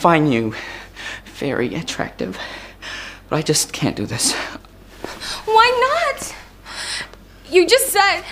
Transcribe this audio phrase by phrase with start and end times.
[0.00, 0.54] find you
[1.26, 2.38] very attractive,
[3.28, 4.32] but I just can't do this.
[5.44, 5.68] Why
[6.14, 6.34] not?
[7.50, 8.22] You just said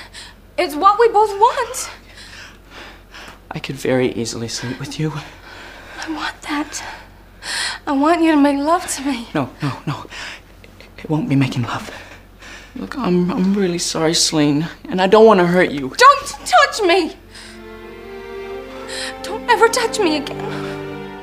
[0.56, 1.90] it's what we both want.
[3.50, 5.12] I could very easily sleep with you.
[6.00, 6.82] I want that.
[7.86, 9.28] I want you to make love to me.
[9.34, 10.06] No, no, no.
[10.96, 11.90] It won't be making love.
[12.76, 15.92] Look, I'm, I'm really sorry, Celine, and I don't want to hurt you.
[15.96, 17.16] Don't touch me!
[19.22, 20.67] Don't ever touch me again.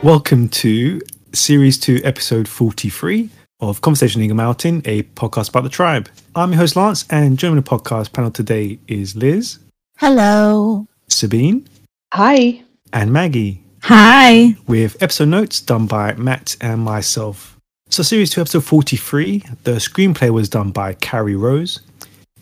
[0.06, 1.02] Welcome to
[1.34, 3.28] Series 2, Episode 43
[3.60, 6.10] of Conversation Eagle Mountain, a podcast about the tribe.
[6.36, 9.58] I'm your host, Lance, and joining the podcast panel today is Liz,
[9.98, 10.86] Hello.
[11.08, 11.68] Sabine,
[12.14, 12.62] Hi.
[12.94, 14.56] and Maggie, Hi.
[14.68, 17.58] with episode notes done by Matt and myself.
[17.90, 21.80] So, Series 2, Episode 43, the screenplay was done by Carrie Rose.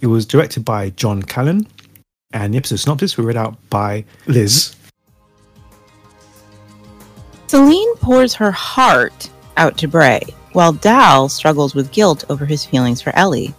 [0.01, 1.65] It was directed by John Callan,
[2.33, 4.75] and the episode synopsis were read out by Liz.
[7.53, 10.21] Celine pours her heart out to Bray,
[10.53, 13.53] while Dal struggles with guilt over his feelings for Ellie.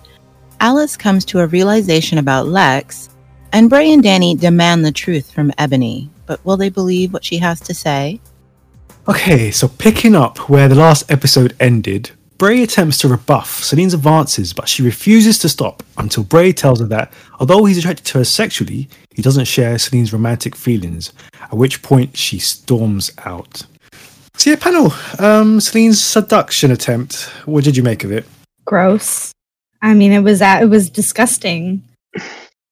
[0.59, 3.09] Alice comes to a realization about Lex,
[3.53, 6.11] and Bray and Danny demand the truth from Ebony.
[6.27, 8.21] But will they believe what she has to say?
[9.07, 14.53] Okay, so picking up where the last episode ended, Bray attempts to rebuff Celine's advances,
[14.53, 18.25] but she refuses to stop until Bray tells her that although he's attracted to her
[18.25, 23.65] sexually, he doesn't share Celine's romantic feelings, at which point she storms out.
[24.37, 28.27] So yeah, panel, um, Celine's seduction attempt, what did you make of it?
[28.65, 29.33] gross.
[29.83, 31.83] I mean, it was uh, it was disgusting.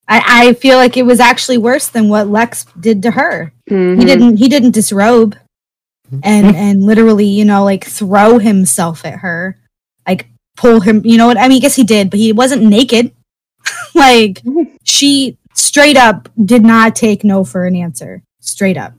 [0.09, 3.53] I, I feel like it was actually worse than what Lex did to her.
[3.71, 3.99] Mhm.
[3.99, 5.37] He didn't he didn't disrobe
[6.23, 9.59] and and literally, you know, like throw himself at her,
[10.09, 11.03] like pull him.
[11.05, 11.59] You know what I mean?
[11.59, 13.13] I guess he did, but he wasn't naked.
[13.95, 14.41] like
[14.85, 18.23] she straight up did not take no for an answer.
[18.41, 18.95] Straight up,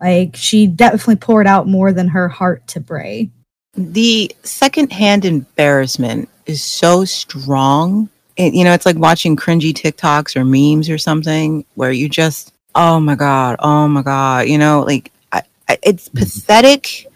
[0.00, 3.30] like she definitely poured out more than her heart to Bray.
[3.74, 8.08] The secondhand embarrassment is so strong.
[8.36, 12.52] It, you know, it's like watching cringy TikToks or memes or something where you just,
[12.74, 16.18] oh my God, oh my God, you know, like I, I, it's mm-hmm.
[16.18, 17.06] pathetic.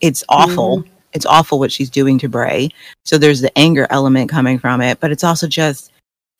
[0.00, 0.78] It's awful.
[0.78, 0.90] Mm-hmm.
[1.12, 2.70] It's awful what she's doing to Bray.
[3.04, 5.92] So there's the anger element coming from it, but it's also just,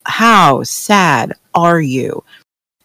[0.05, 2.23] how sad are you?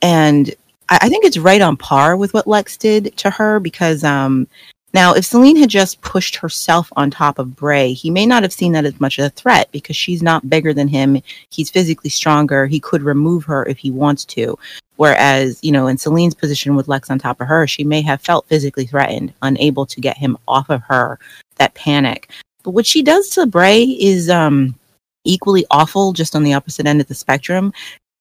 [0.00, 0.54] And
[0.90, 4.46] I, I think it's right on par with what Lex did to her because, um,
[4.92, 8.52] now, if Celine had just pushed herself on top of Bray, he may not have
[8.52, 11.22] seen that as much of a threat because she's not bigger than him.
[11.50, 12.66] He's physically stronger.
[12.66, 14.58] He could remove her if he wants to.
[14.96, 18.20] Whereas, you know, in Celine's position with Lex on top of her, she may have
[18.20, 21.20] felt physically threatened, unable to get him off of her,
[21.56, 22.30] that panic.
[22.64, 24.74] But what she does to Bray is um,
[25.24, 27.72] equally awful, just on the opposite end of the spectrum.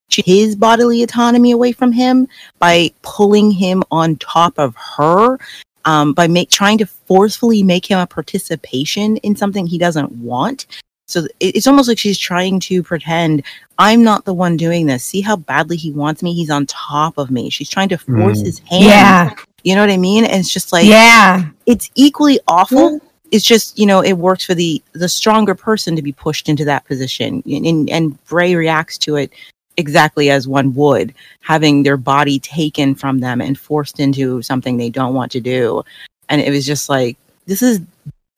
[0.09, 2.27] She, his bodily autonomy away from him
[2.59, 5.39] by pulling him on top of her
[5.85, 10.65] um, by make trying to forcefully make him a participation in something he doesn't want.
[11.07, 13.43] So it- it's almost like she's trying to pretend
[13.77, 15.03] I'm not the one doing this.
[15.05, 16.33] See how badly he wants me?
[16.33, 17.49] He's on top of me.
[17.49, 18.45] She's trying to force Mm.
[18.45, 18.83] his hand.
[18.83, 19.33] Yeah,
[19.63, 20.25] You know what I mean?
[20.25, 21.45] And it's just like yeah.
[21.65, 22.99] it's equally awful.
[23.31, 26.65] It's just you know it works for the the stronger person to be pushed into
[26.65, 29.31] that position, and and, and Bray reacts to it
[29.79, 34.89] exactly as one would, having their body taken from them and forced into something they
[34.89, 35.83] don't want to do.
[36.27, 37.17] And it was just like
[37.47, 37.81] this is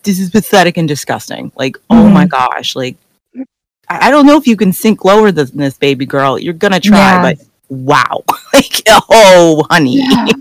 [0.04, 1.52] this is pathetic and disgusting.
[1.56, 2.14] Like oh mm-hmm.
[2.14, 2.96] my gosh, like
[3.90, 6.40] I, I don't know if you can sink lower than this, baby girl.
[6.40, 7.22] You're gonna try, Yeah.
[7.22, 8.24] but wow,
[8.54, 9.98] like oh honey.
[9.98, 10.28] Yeah.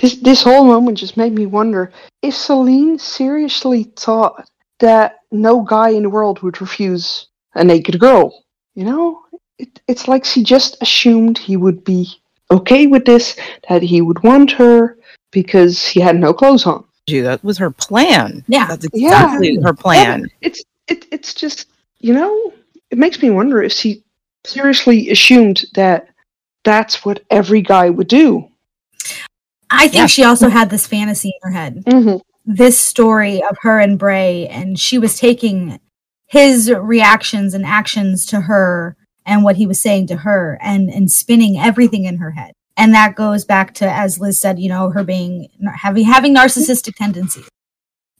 [0.00, 1.92] This this whole moment just made me wonder
[2.22, 4.48] if Celine seriously thought
[4.78, 8.44] that no guy in the world would refuse a naked girl.
[8.76, 9.22] You know,
[9.58, 12.08] it, it's like she just assumed he would be
[12.50, 13.36] okay with this,
[13.68, 14.96] that he would want her
[15.30, 16.84] because he had no clothes on.
[17.06, 17.22] you.
[17.22, 18.44] That was her plan.
[18.48, 18.66] Yeah.
[18.68, 19.08] That's Yeah.
[19.24, 20.28] exactly her plan.
[20.40, 21.66] It's it it's just
[22.00, 22.52] you know
[22.90, 24.02] it makes me wonder if she
[24.44, 26.08] seriously assumed that
[26.64, 28.48] that's what every guy would do.
[29.70, 30.06] I think Yeah.
[30.06, 31.84] she also had this fantasy in her head.
[31.86, 32.16] Mm-hmm.
[32.46, 35.78] This story of her and Bray, and she was taking
[36.26, 38.96] his reactions and actions to her
[39.28, 42.52] and what he was saying to her and and spinning everything in her head.
[42.76, 46.94] And that goes back to as Liz said, you know, her being having having narcissistic
[46.96, 47.48] tendencies.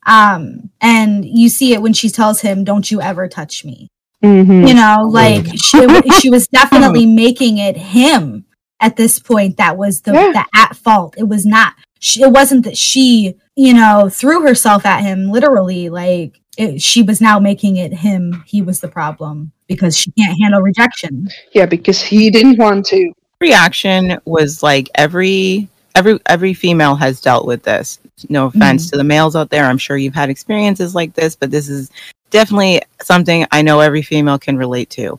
[0.07, 3.89] Um and you see it when she tells him, "Don't you ever touch me."
[4.25, 4.67] Mm-hmm.
[4.67, 5.79] you know like she,
[6.21, 8.47] she was definitely making it him
[8.81, 10.33] at this point that was the, Yeah.
[10.33, 14.85] the at fault it was not she, it wasn't that she you know threw herself
[14.85, 19.51] at him literally like it, she was now making it him he was the problem
[19.69, 23.13] because she can't handle rejection Yeah, because he didn't want to.
[23.41, 28.01] Reaction was like every every every female has dealt with this.
[28.29, 28.59] No mm-hmm.
[28.59, 29.65] offense to the males out there.
[29.65, 31.91] I'm sure you've had experiences like this, but this is
[32.31, 35.19] definitely something I know every female can relate to.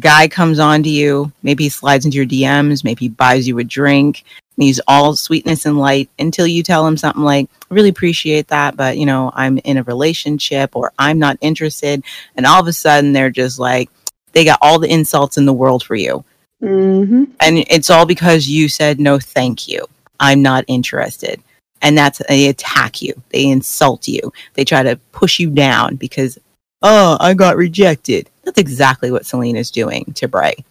[0.00, 3.58] Guy comes on to you, maybe he slides into your DMs, maybe he buys you
[3.58, 7.74] a drink, and he's all sweetness and light until you tell him something like, I
[7.74, 12.02] really appreciate that, but you know, I'm in a relationship or I'm not interested.
[12.36, 13.90] And all of a sudden they're just like,
[14.32, 16.24] they got all the insults in the world for you.
[16.62, 17.24] Mm-hmm.
[17.40, 19.86] And it's all because you said, no, thank you.
[20.20, 21.40] I'm not interested.
[21.80, 23.14] And that's, they attack you.
[23.30, 24.32] They insult you.
[24.54, 26.38] They try to push you down because,
[26.82, 28.28] oh, I got rejected.
[28.42, 30.64] That's exactly what Celine is doing to Bray.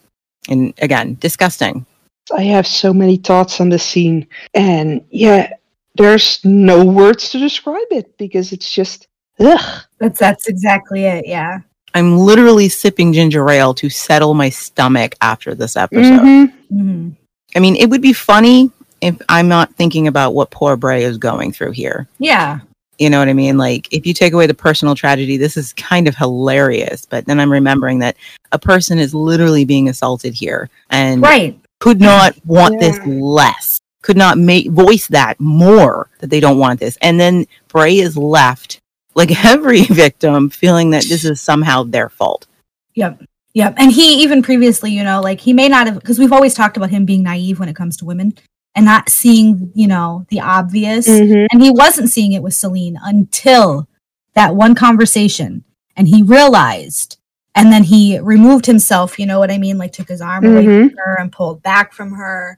[0.50, 1.86] And again, disgusting.
[2.32, 5.54] I have so many thoughts on the scene, and yeah,
[5.96, 9.08] there's no words to describe it because it's just
[9.40, 9.84] ugh.
[10.00, 11.28] That's that's exactly it.
[11.28, 11.60] Yeah.
[11.94, 16.22] I'm literally sipping ginger ale to settle my stomach after this episode.
[16.22, 16.54] Mhm.
[16.72, 17.16] Mhm.
[17.56, 18.70] I mean, it would be funny
[19.02, 22.08] if I'm not thinking about what poor Bray is going through here.
[22.20, 22.60] Yeah.
[23.00, 23.58] You know what I mean?
[23.58, 27.06] Like, if you take away the personal tragedy, this is kind of hilarious.
[27.06, 28.18] But then I'm remembering that
[28.52, 31.58] a person is literally being assaulted here and Right.
[31.80, 36.80] Could not want this less, could not make voice that more that they don't want
[36.80, 36.98] this.
[37.02, 38.80] And then Bray is left,
[39.16, 42.48] like every victim, feeling that this is somehow their fault.
[42.96, 43.24] Yep.
[43.54, 43.76] Yep.
[43.78, 46.78] And he even previously, you know, like he may not have because we've always talked
[46.78, 48.34] about him being naive when it comes to women
[48.76, 51.08] and not seeing, you know, the obvious.
[51.08, 51.48] Mhm.
[51.52, 53.88] And he wasn't seeing it with Celine until
[54.36, 55.64] that one conversation.
[55.96, 57.17] And he realized
[57.58, 59.78] and then he removed himself, you know what I mean?
[59.78, 60.90] Like took his arm away Mhm.
[60.92, 62.58] from her and pulled back from her.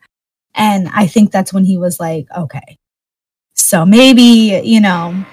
[0.54, 2.78] And I think that's when he was like, okay.
[3.54, 5.26] So maybe, you know,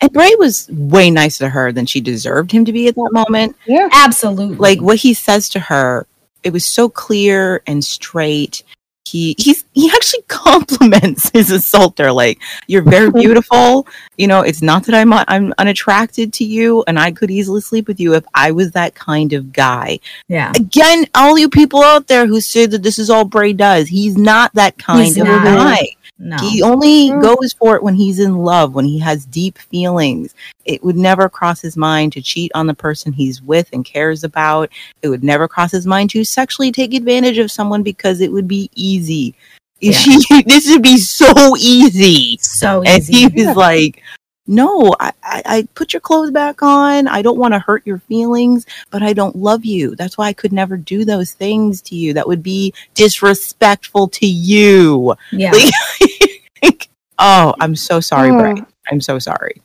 [0.00, 3.10] And Bray was way nicer to her than she deserved him to be at that
[3.12, 3.56] moment.
[3.66, 3.88] Yeah.
[3.92, 4.56] absolutely.
[4.56, 6.06] like what he says to her
[6.42, 8.62] it was so clear and straight
[9.06, 13.86] he he's he actually compliments his assaulter like you're very beautiful
[14.16, 17.86] you know it's not that i'm i'm unattracted to you and i could easily sleep
[17.88, 19.98] with you if i was that kind of guy
[20.28, 20.52] yeah.
[20.56, 24.16] again all you people out there who say that this is all bray does he's
[24.16, 25.44] not that kind He's of not.
[25.44, 26.36] guy No.
[26.38, 27.20] he only Mm.
[27.20, 30.34] goes for it when he's in love, when he has deep feelings.
[30.64, 34.24] It would never cross his mind to cheat on the person he's with and cares
[34.24, 34.70] about.
[35.02, 38.48] It would never cross his mind to sexually take advantage of someone because it would
[38.48, 39.34] be easy.
[39.80, 39.92] Yeah.
[40.46, 42.38] this would be so easy.
[42.40, 43.28] so And easy.
[43.28, 44.02] he was like,
[44.46, 47.08] no, I, I, I put your clothes back on.
[47.08, 49.96] I don't want to hurt your feelings, but I don't love you.
[49.96, 52.12] That's why I could never do those things to you.
[52.14, 55.14] That would be disrespectful to you.
[55.32, 55.52] yeah.
[56.62, 56.88] Like,
[57.18, 58.38] oh, I'm so sorry, Oh.
[58.38, 58.62] Bray.
[58.90, 59.60] I'm so sorry.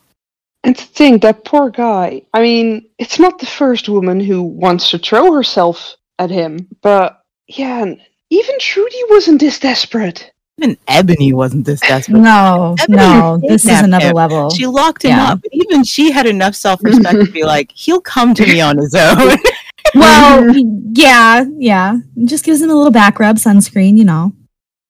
[0.64, 2.22] And to think that poor guy.
[2.34, 7.22] I mean, it's not the first woman who wants to throw herself at him, but
[7.48, 10.32] yeah, and even Trudy wasn't this desperate.
[10.58, 12.20] Even Ebony wasn't this desperate.
[12.20, 14.16] No, Ebony no, this is another him.
[14.16, 14.50] level.
[14.52, 15.32] She locked him Yeah.
[15.32, 18.62] up, but even she had enough self respect to be like, he'll come to me
[18.62, 19.36] on his own.
[19.96, 20.56] well,
[20.94, 21.98] yeah, yeah.
[22.26, 24.32] Just gives him a little back rub, sunscreen, you know.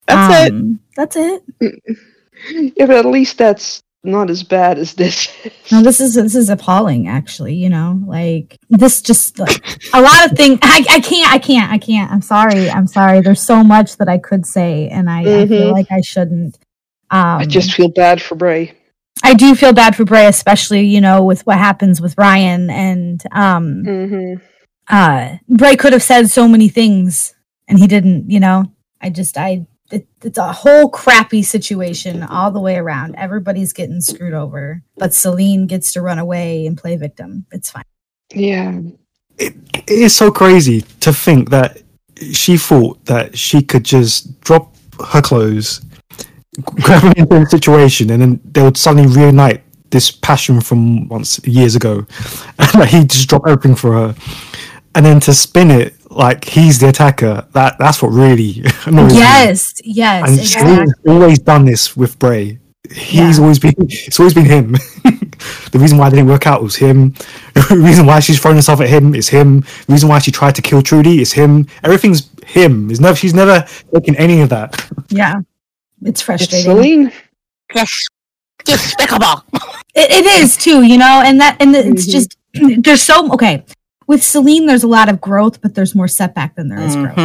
[0.08, 0.51] That's it.
[0.51, 1.44] Um, That's it.
[2.51, 5.27] Yeah, but at least that's not as bad as this.
[5.72, 7.08] No, this is this is appalling.
[7.08, 10.60] Actually, you know, like this just like, a lot of things.
[10.62, 11.31] I, I can't.
[11.31, 11.72] I can't.
[11.72, 12.12] I can't.
[12.12, 12.70] I'm sorry.
[12.70, 13.22] I'm sorry.
[13.22, 15.72] There's so much that I could say, and I, I feel Mhm.
[15.72, 16.58] like I shouldn't.
[17.10, 18.74] Um, I just feel bad for Bray.
[19.24, 23.24] I do feel bad for Bray, especially you know with what happens with Ryan and
[23.31, 24.34] um hmm
[24.89, 27.34] uh Bray could have said so many things
[27.67, 28.65] and he didn't, you know.
[29.00, 33.16] I just I it, it's a whole crappy situation all the way around.
[33.16, 37.46] Everybody's getting screwed over, but Celine gets to run away and play victim.
[37.52, 37.84] It's fine.
[38.34, 38.80] Yeah.
[39.38, 39.56] it
[39.88, 41.82] is so crazy to think that
[42.32, 44.76] she thought that she could just drop
[45.12, 45.82] her clothes,
[46.64, 51.46] grab him into a situation, and then they would suddenly reunite this passion from once
[51.46, 51.98] years ago,
[52.60, 54.16] and that he'd just drop everything for her,
[54.96, 57.46] and then to spin it like he's the attacker.
[57.53, 59.20] That that's what really annoys me.
[59.20, 60.72] Yes, yes, And exactly.
[60.74, 62.60] Celine's always done this with Bray.
[62.91, 63.44] He's Yeah.
[63.44, 63.74] always been.
[63.80, 64.72] It's always been him.
[65.72, 67.13] the reason why it didn't work out was him.
[67.70, 69.62] The reason why she's thrown herself at him is him.
[69.88, 71.68] The reason why she tried to kill Trudy is him.
[71.84, 72.91] Everything's him.
[72.91, 73.15] Is never.
[73.15, 74.70] She's never taken any of that.
[75.10, 75.36] Yeah,
[76.01, 76.63] it's It's frustrating.
[76.72, 77.12] Celine.
[78.65, 79.44] Despicable.
[79.96, 82.12] It, it is too, you know, and that and it's Mhm.
[82.12, 82.38] just
[82.84, 83.63] there's so okay
[84.08, 84.65] with Celine.
[84.65, 87.15] There's a lot of growth, but there's more setback than there is growth.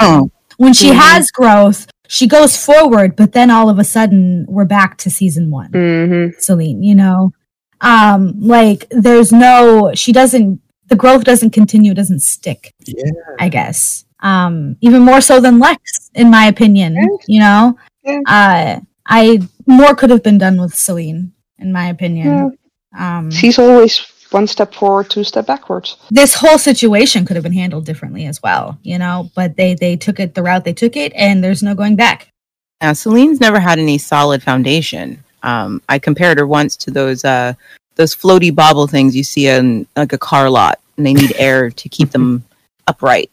[0.00, 0.30] Mhm.
[0.58, 0.94] When she Mhm.
[0.96, 5.50] has growth, she goes forward, but then all of a sudden we're back to season
[5.52, 5.70] one.
[5.70, 7.32] hmm Celine, you know,
[7.80, 12.74] um, like there's no, she doesn't, the growth doesn't continue, doesn't stick.
[12.84, 13.04] Yeah.
[13.38, 14.04] I guess.
[14.20, 16.94] Um, even more so than Lex, in my opinion.
[16.96, 17.24] Yes.
[17.28, 18.18] You know, Yeah.
[18.26, 22.58] Uh, I more could have been done with Celine, in my opinion.
[22.98, 25.96] Um, She's always one step forward, two step backwards.
[26.10, 29.30] this whole situation could have been handled differently as well, you know.
[29.34, 32.32] But they they took it the route they took it, and there's no going back.
[32.80, 35.24] Now, Celine's never had any solid foundation.
[35.42, 37.54] Um, I compared her once to those uh,
[37.96, 41.70] those floaty bobble things you see in like a car lot, and they need air
[41.70, 42.44] to keep them
[42.86, 43.30] upright.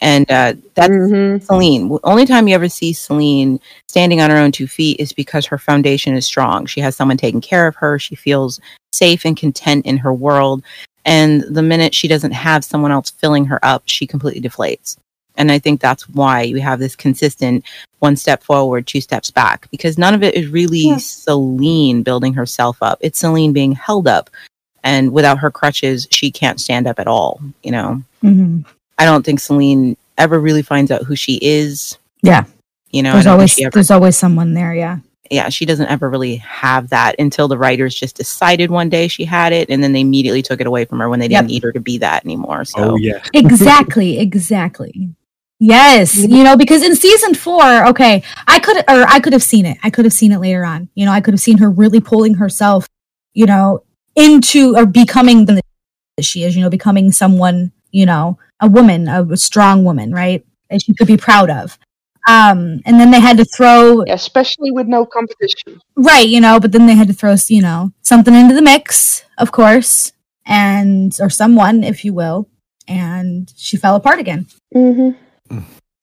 [0.00, 1.42] And uh, that's Mhm.
[1.42, 1.98] Celine.
[2.04, 5.58] Only time you ever see Celine standing on her own two feet is because her
[5.58, 6.66] foundation is strong.
[6.66, 7.98] She has someone taking care of her.
[7.98, 8.60] She feels
[8.92, 10.62] safe and content in her world.
[11.04, 14.96] And the minute she doesn't have someone else filling her up, she completely deflates.
[15.38, 17.64] And I think that's why we have this consistent
[18.00, 20.96] one step forward, two steps back, because none of it is really Yeah.
[20.98, 22.98] Celine building herself up.
[23.00, 24.30] It's Celine being held up.
[24.82, 27.40] And without her crutches, she can't stand up at all.
[27.62, 28.62] You know, Mm-hmm.
[28.98, 31.98] I don't think Celine ever really finds out who she is.
[32.22, 32.44] Yeah.
[32.90, 34.74] You know, there's always ever, there's always someone there.
[34.74, 34.98] Yeah.
[35.30, 39.24] yeah, she doesn't ever really have that until the writers just decided one day she
[39.24, 41.50] had it, and then they immediately took it away from her when they didn't Yep.
[41.50, 42.64] need her to be that anymore.
[42.64, 43.22] So Oh yeah.
[43.34, 45.10] exactly exactly
[45.58, 49.64] yes you know because in season four okay i could or i could have seen
[49.64, 51.70] it i could have seen it later on you know i could have seen her
[51.70, 52.86] really pulling herself
[53.32, 53.82] you know
[54.16, 55.62] into or becoming the
[56.20, 60.44] she is you know becoming someone you know a woman a, a strong woman right
[60.70, 61.78] that she could be proud of
[62.28, 65.80] um and then they had to throw Especially with no competition.
[65.96, 69.24] right you know but then they had to throw you know something into the mix
[69.38, 70.12] of course
[70.46, 72.48] and or someone if you will
[72.88, 75.58] and she fell apart again Mm-hmm.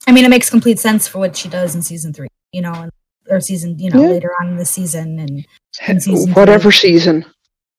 [0.07, 2.89] I mean, it makes complete sense for what she does in season three, you know,
[3.29, 4.09] or season, you know, Yeah.
[4.09, 5.45] later on in the season, and
[5.87, 7.23] In season Whatever season.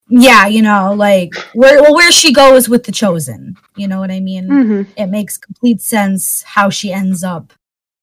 [0.09, 4.11] Yeah, you know, like where well where she goes with the chosen, you know what
[4.11, 4.49] I mean?
[4.49, 4.93] Mm-hmm.
[4.97, 7.53] It makes complete sense how she ends up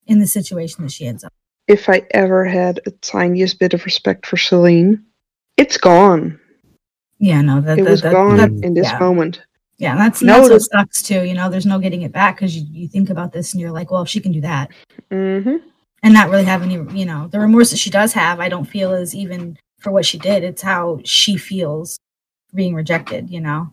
[0.08, 1.32] in the situation that she ends up.
[1.68, 5.04] If I ever had a tiniest bit of respect for Celine,
[5.58, 6.40] it's gone.
[7.20, 9.00] Yeah, no, that, It that- was that- gone that- in this yeah.
[9.00, 9.42] moment.
[9.78, 11.24] Yeah, that's No, that's what sucks too.
[11.24, 13.72] You know, there's no getting it back because you, you think about this and you're
[13.72, 14.70] like, well, if she can do that
[15.12, 15.56] Mm-hmm.
[16.04, 18.66] and not really have any, you know, the remorse that she does have, I don't
[18.66, 20.44] feel is even for what she did.
[20.44, 21.98] It's how she feels
[22.54, 23.30] being rejected.
[23.30, 23.72] You know.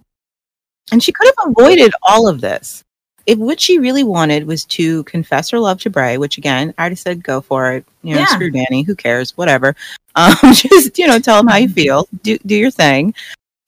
[0.90, 2.82] and she could have avoided all of this.
[3.26, 6.80] If what she really wanted was to confess her love to Bray, which again, I
[6.80, 7.84] already said go for it.
[8.02, 8.26] You know, Yeah.
[8.26, 9.36] screw Danny, who cares?
[9.36, 9.76] Whatever.
[10.16, 12.08] Um, just you know, tell him how you feel.
[12.24, 13.14] Do do your thing.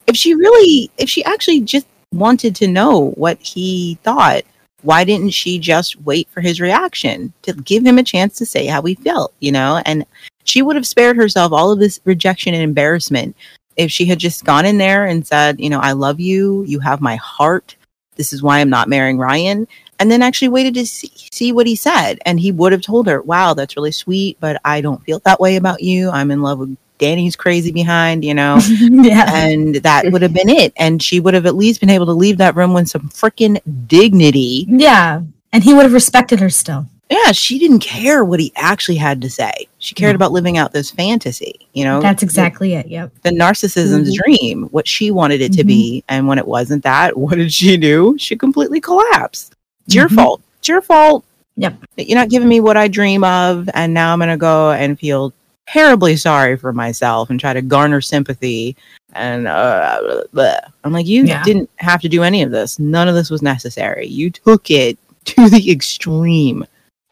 [0.08, 4.42] If she really, if she actually just wanted to know what he thought,
[4.82, 8.66] why didn't she just wait for his reaction to give him a chance to say
[8.66, 9.32] how he felt?
[9.38, 10.04] You know, and
[10.44, 13.36] she would have spared herself all of this rejection and embarrassment
[13.76, 16.80] if she had just gone in there and said, you know, I love you, you
[16.80, 17.76] have my heart.
[18.16, 19.66] This is why I'm not marrying Ryan.
[19.98, 22.18] And then actually waited to see, see what he said.
[22.26, 25.40] And he would have told her, wow, that's really sweet, but I don't feel that
[25.40, 26.10] way about you.
[26.10, 28.58] I'm in love with Danny's crazy behind, you know?
[28.80, 29.34] yeah.
[29.34, 30.72] and that would have been it.
[30.76, 33.60] And she would have at least been able to leave that room with some freaking
[33.86, 34.66] dignity.
[34.68, 35.22] Yeah.
[35.52, 36.86] And he would have respected her still.
[37.10, 39.66] Yeah, she didn't care what he actually had to say.
[39.78, 40.16] She cared No.
[40.16, 42.00] about living out this fantasy, you know?
[42.00, 42.86] That's exactly it.
[42.86, 43.10] Yep.
[43.22, 45.66] the narcissism's dream, what she wanted it to Mhm.
[45.66, 46.04] be.
[46.08, 48.14] And when it wasn't that, what did she do?
[48.18, 49.54] She completely collapsed.
[49.86, 50.14] It's your Mhm.
[50.14, 50.40] fault.
[50.60, 51.24] It's your fault.
[51.56, 51.74] Yep.
[51.96, 53.68] You're not giving me what I dream of.
[53.74, 55.32] And now I'm going to go and feel
[55.66, 58.76] terribly sorry for myself and try to garner sympathy.
[59.14, 60.60] And uh, bleh.
[60.84, 61.42] I'm like, you Yeah.
[61.42, 62.78] didn't have to do any of this.
[62.78, 64.06] None of this was necessary.
[64.06, 66.64] You took it to the extreme.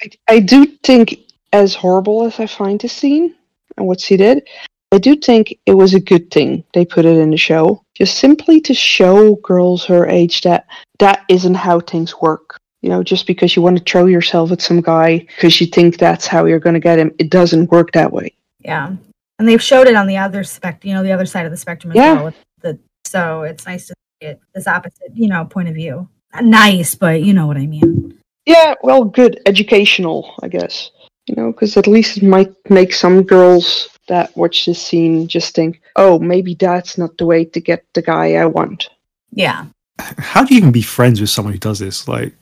[0.03, 1.21] I, I do think,
[1.53, 3.35] as horrible as I find the scene
[3.77, 4.47] and what she did,
[4.93, 7.83] I do think it was a good thing they put it in the show.
[7.95, 10.67] Just simply to show girls her age that
[10.99, 12.59] that isn't how things work.
[12.83, 15.99] You know, just because you want to throw yourself at some guy because you think
[15.99, 18.35] that's how you're going to get him, it doesn't work that way.
[18.61, 18.95] Yeah.
[19.39, 21.57] And they've showed it on the other spec, you know, the other side of the
[21.57, 22.15] spectrum as Yeah.
[22.15, 22.25] well.
[22.27, 26.09] With the, so it's nice to see it this opposite, you know, point of view.
[26.35, 28.18] Not nice, but you know what I mean.
[28.49, 29.43] Yeah, well, good.
[29.45, 30.91] Educational, I guess.
[31.27, 35.55] You know, because at least it might make some girls that watch this scene just
[35.55, 38.89] think, oh, maybe that's not the way to get the guy I want.
[39.31, 39.67] Yeah.
[39.99, 42.09] How do you even be friends with someone who does this?
[42.09, 42.35] Like,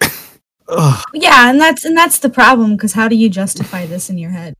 [0.68, 1.04] ugh.
[1.12, 4.30] Yeah, and that's and that's the problem because how do you justify this in your
[4.30, 4.54] head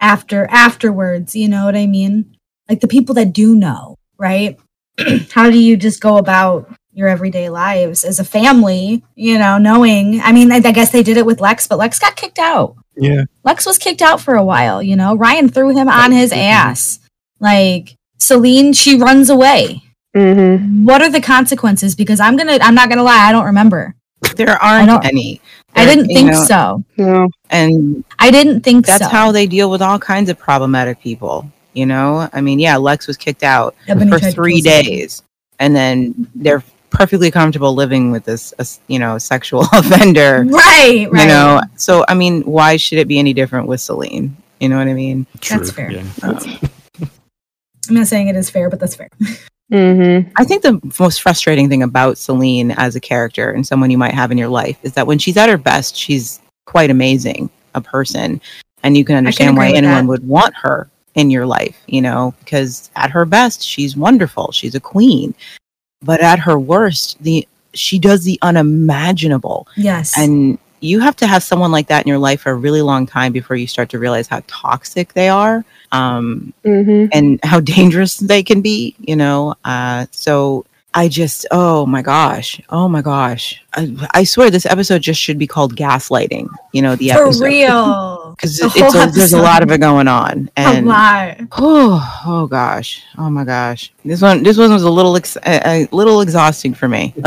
[0.00, 1.36] after afterwards?
[1.36, 2.36] You know what I mean?
[2.68, 4.58] Like the people that do know, right?
[5.30, 9.02] how do you just go about your everyday lives as a family?
[9.16, 10.20] You know, knowing.
[10.20, 12.76] I mean, I, I guess they did it with Lex, but Lex got kicked out.
[12.96, 13.24] yeah.
[13.42, 14.80] Lex was kicked out for a while.
[14.82, 17.00] You know, Ryan threw him on his ass.
[17.40, 19.82] Like Celine, she runs away.
[20.14, 20.84] Mm-hmm.
[20.84, 21.94] What are the consequences?
[21.96, 23.94] Because I'm gonna, I'm not gonna lie, I don't remember.
[24.36, 25.40] There aren't don't- any.
[25.74, 26.84] I didn't think know, so.
[26.98, 27.28] No.
[27.48, 29.08] And I didn't think That's so.
[29.08, 31.50] how they deal with all kinds of problematic people.
[31.74, 34.84] You know, I mean, yeah, Lex was kicked out Ebony for three kill someone.
[34.84, 35.22] days,
[35.60, 40.44] and then they're perfectly comfortable living with this, uh, you know, sexual offender.
[40.48, 41.22] Right, right.
[41.22, 44.36] You know, so I mean, why should it be any different with Celine?
[44.60, 45.26] You know what I mean?
[45.48, 45.90] That's fair.
[45.90, 46.04] Yeah.
[46.22, 49.08] I'm not saying it is fair, but that's fair.
[49.72, 50.30] Mm-hmm.
[50.36, 54.14] I think the most frustrating thing about Celine as a character and someone you might
[54.14, 57.80] have in your life is that when she's at her best, she's quite amazing a
[57.80, 58.40] person,
[58.82, 60.06] and you can understand agree why anyone that.
[60.06, 61.80] would want her in your life.
[61.86, 64.52] You know, because at her best, she's wonderful.
[64.52, 65.34] She's a queen,
[66.02, 70.16] but at her worst, the she does the unimaginable, Yes.
[70.18, 73.06] and you have to have someone like that in your life for a really long
[73.06, 75.64] time before you start to realize how toxic they are.
[75.92, 77.06] Um, Mm-hmm.
[77.12, 79.54] and how dangerous they can be, you know.
[79.64, 85.02] Uh, so I just, oh my gosh, oh my gosh, I, I swear this episode
[85.02, 86.48] just should be called gaslighting.
[86.72, 88.30] You know, the episode For episode real.
[88.36, 91.36] because The it's a, there's a lot of it going on, A and lot.
[91.52, 95.84] oh, oh gosh, oh my gosh, this one this one was a little ex- a,
[95.84, 97.14] a little exhausting for me.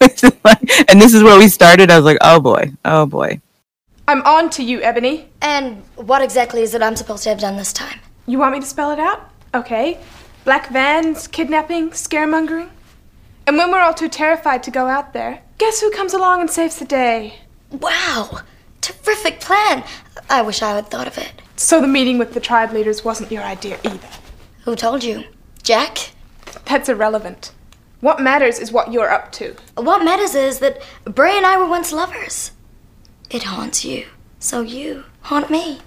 [0.00, 1.90] and this is where we started.
[1.90, 3.40] I was like, oh boy, oh boy.
[4.06, 5.28] I'm on to you, Ebony.
[5.42, 7.98] And what exactly is it I'm supposed to have done this time?
[8.26, 9.28] You want me to spell it out?
[9.54, 9.98] Okay.
[10.44, 12.70] Black vans, kidnapping, scaremongering.
[13.48, 16.50] And when we're all too terrified to go out there, guess who comes along and
[16.50, 17.38] saves the day?
[17.70, 18.40] Wow!
[18.82, 19.84] Terrific plan!
[20.28, 21.32] I wish I had thought of it.
[21.56, 24.08] So the meeting with the tribe leaders wasn't your idea either.
[24.64, 25.24] Who told you?
[25.62, 26.10] Jack?
[26.66, 27.52] That's irrelevant.
[28.00, 29.56] What matters is what you're up to.
[29.76, 32.50] What matters is that Bray and I were once lovers.
[33.30, 34.08] It haunts you.
[34.40, 35.80] So you haunt me.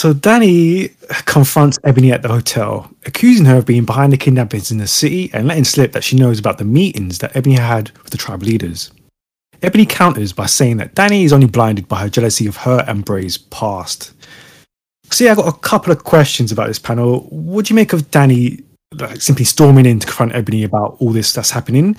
[0.00, 0.92] So Danny
[1.26, 5.28] confronts Ebony at the hotel, accusing her of being behind the kidnappings in the city
[5.34, 8.42] and letting slip that she knows about the meetings that Ebony had with the tribe
[8.42, 8.90] leaders.
[9.60, 13.04] Ebony counters by saying that Danny is only blinded by her jealousy of her and
[13.04, 14.14] Bray's past.
[15.10, 17.26] See, I got a couple of questions about this panel.
[17.28, 18.60] What do you make of Danny
[18.94, 21.94] like, simply storming in to confront Ebony about all this that's happening?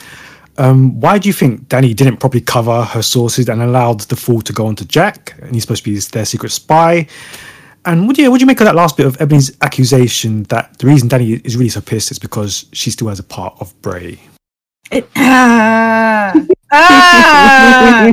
[0.57, 4.41] Um, why do you think Danny didn't properly cover her sources and allowed the fool
[4.41, 5.35] to go on to Jack?
[5.39, 7.07] And he's supposed to be their secret spy.
[7.85, 10.87] And do you do you make of that last bit of Ebony's accusation that the
[10.87, 14.19] reason Danny is really so pissed is because she still has a part of Bray?
[14.91, 16.33] It, ah,
[16.71, 18.11] ah.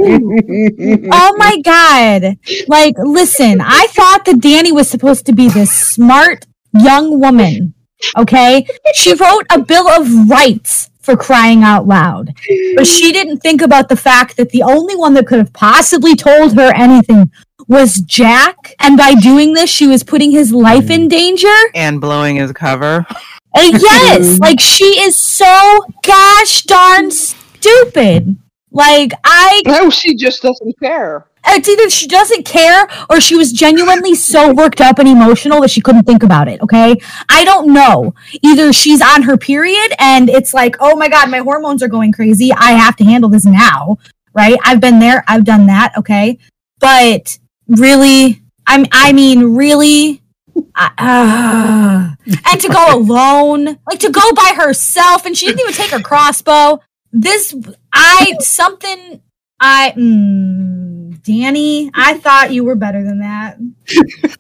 [1.12, 2.38] oh my god!
[2.66, 7.74] Like, listen, I thought that Danny was supposed to be this smart young woman.
[8.16, 12.32] Okay, she wrote a bill of rights for crying out loud,
[12.76, 16.14] but she didn't think about the fact that the only one that could have possibly
[16.14, 17.30] told her anything
[17.68, 21.54] was Jack, and by doing this, she was putting his life in danger.
[21.74, 23.06] And blowing his cover.
[23.54, 28.36] Uh, yes, like she is so gosh darn stupid.
[28.70, 31.26] Like I, No, she just doesn't care.
[31.46, 35.70] it's either she doesn't care or she was genuinely so worked up and emotional that
[35.70, 36.60] she couldn't think about it.
[36.60, 36.96] Okay,
[37.30, 38.14] I don't know.
[38.42, 42.12] Either she's on her period and it's like, oh my god, my hormones are going
[42.12, 42.52] crazy.
[42.52, 43.98] I have to handle this now.
[44.34, 44.58] Right?
[44.64, 45.24] I've been there.
[45.26, 45.96] I've done that.
[45.96, 46.38] Okay,
[46.78, 48.86] but really, I'm.
[48.92, 50.22] I mean, really.
[50.74, 52.10] Uh,
[52.50, 56.00] and to go alone, like to go by herself, and she didn't even take her
[56.00, 56.80] crossbow.
[57.12, 57.54] This,
[57.92, 59.22] I something,
[59.60, 63.58] I, mm, Danny, I thought you were better than that.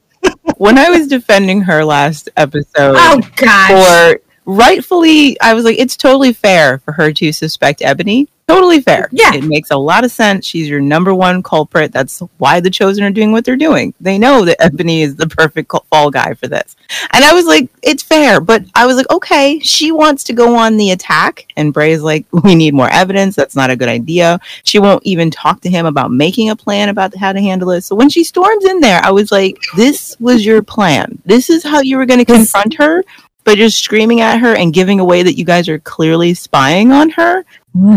[0.56, 5.96] when I was defending her last episode Oh gosh, for rightfully, I was like, it's
[5.96, 8.28] totally fair for her to suspect Ebony.
[8.48, 9.10] Totally fair.
[9.12, 9.34] Yeah.
[9.34, 10.46] It makes a lot of sense.
[10.46, 11.92] She's your number one culprit.
[11.92, 13.92] That's why the Chosen are doing what they're doing.
[14.00, 16.74] They know that Ebony is the perfect fall guy for this.
[17.10, 18.40] And I was like, it's fair.
[18.40, 21.46] But I was like, okay, she wants to go on the attack.
[21.58, 23.36] And Bray's like, we need more evidence.
[23.36, 24.40] That's not a good idea.
[24.64, 27.82] She won't even talk to him about making a plan about how to handle it.
[27.82, 31.20] So when she storms in there, I was like, this was your plan.
[31.26, 33.04] This is how you were going to confront her.
[33.48, 37.08] But just screaming at her and giving away that you guys are clearly spying on
[37.08, 37.46] her.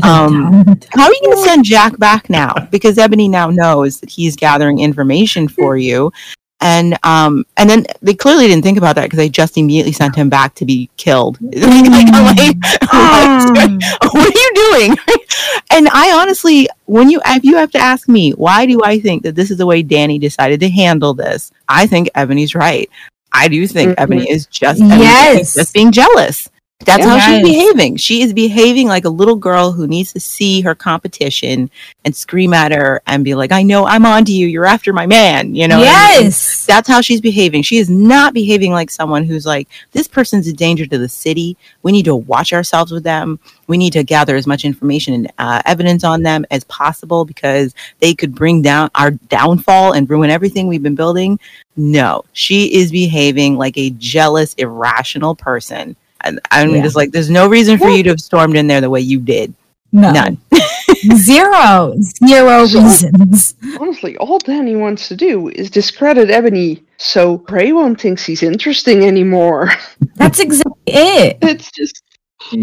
[0.01, 2.53] Um, How are you going to send Jack back now?
[2.71, 6.13] Because Ebony now knows that he's gathering information for you.
[6.61, 10.15] And um, and then they clearly didn't think about that because they just immediately sent
[10.15, 11.37] him back to be killed.
[11.41, 13.81] like, I'm like, Mm.
[14.13, 14.91] what are you doing?
[15.71, 19.23] and I honestly, when you if you have to ask me, why do I think
[19.23, 21.51] that this is the way Danny decided to handle this?
[21.67, 22.89] I think Ebony's right.
[23.33, 23.95] I do think Mhm.
[23.97, 25.53] Ebony is just Yes.
[25.55, 26.49] just being jealous.
[26.85, 27.97] That's how she's behaving.
[27.97, 31.69] She is behaving like a little girl who needs to see her competition
[32.05, 34.47] and scream at her and be like, I know I'm on to you.
[34.47, 35.55] You're after my man.
[35.55, 35.79] You know?
[35.79, 36.23] what I mean?
[36.25, 36.65] yes.
[36.65, 37.63] That's how she's behaving.
[37.63, 41.57] She is not behaving like someone who's like, this person's a danger to the city.
[41.83, 43.39] We need to watch ourselves with them.
[43.67, 47.73] We need to gather as much information and uh, evidence on them as possible because
[47.99, 51.39] they could bring down our downfall and ruin everything we've been building.
[51.77, 55.95] No, she is behaving like a jealous, irrational person.
[56.23, 56.81] And I'm Yeah.
[56.83, 59.19] just like, there's no reason for you to have stormed in there the way you
[59.19, 59.53] did.
[59.91, 60.11] no.
[60.11, 60.37] None.
[61.15, 61.93] Zero.
[62.27, 63.55] Zero So- reasons.
[63.79, 69.03] Honestly, all Danny wants to do is discredit Ebony so Bray won't think she's interesting
[69.03, 69.71] anymore.
[70.15, 71.37] That's exactly it.
[71.41, 72.01] It's just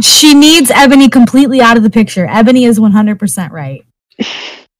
[0.00, 2.26] She needs Ebony completely out of the picture.
[2.26, 3.84] Ebony is 100% right.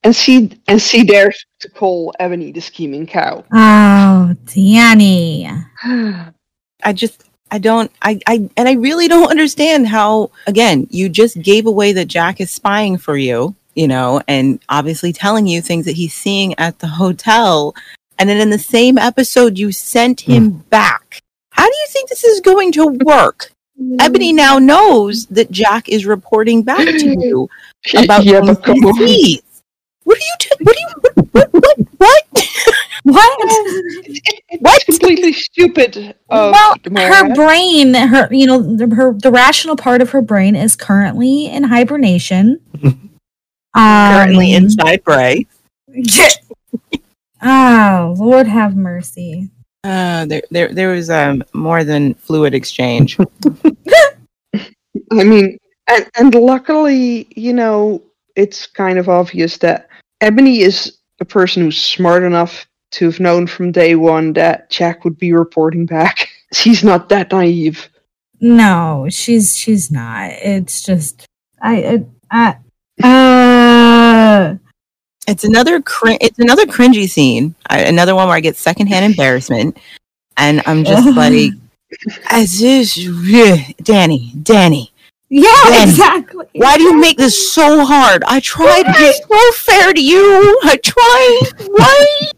[0.05, 3.45] and she and she dares to call Ebony the scheming cow.
[3.53, 5.51] Oh, Danny.
[6.85, 11.41] I just I don't I I and I really don't understand how again you just
[11.41, 15.85] gave away that Jack is spying for you, you know, and obviously telling you things
[15.87, 17.75] that he's seeing at the hotel
[18.19, 21.23] and then in the same episode you sent him back.
[21.51, 23.53] How do you think this is going to work?
[24.01, 27.49] Ebony now knows that Jack is reporting back to you
[27.97, 29.63] about yeah, things he sees.
[30.03, 31.79] What are you t- what are you what what what?
[31.99, 32.49] What?
[33.05, 34.85] It's What?
[34.87, 36.15] completely stupid.
[36.29, 37.15] Of well, Moira.
[37.15, 41.47] her brain, her, you know, the, her, the rational part of her brain is currently
[41.47, 42.61] in hibernation.
[43.77, 45.47] Currently Um, inside Bray.
[47.43, 49.51] Oh, Lord have mercy.
[49.85, 53.17] Uh, there, there, there was um more than fluid exchange.
[54.55, 55.57] I mean,
[55.89, 58.03] and, and luckily, you know,
[58.35, 59.89] it's kind of obvious that
[60.21, 65.05] Ebony is a person who's smart enough to have known from day one that Jack
[65.05, 66.29] would be reporting back.
[66.53, 67.89] She's not that naive.
[68.41, 70.31] No, she's she's not.
[70.31, 71.27] It's just
[71.61, 72.57] I I,
[73.03, 74.57] I uh
[75.27, 77.55] It's another cr- it's another cringy scene.
[77.69, 79.77] I, another one where I get secondhand embarrassment,
[80.37, 81.53] and I'm just like,
[82.31, 82.95] as is,
[83.83, 84.93] Danny, Danny.
[85.31, 86.47] Yeah, Then, exactly.
[86.55, 88.25] Why do you make this so hard?
[88.25, 90.59] I tried to be so fair to you.
[90.65, 91.69] I tried.
[91.69, 92.07] Why?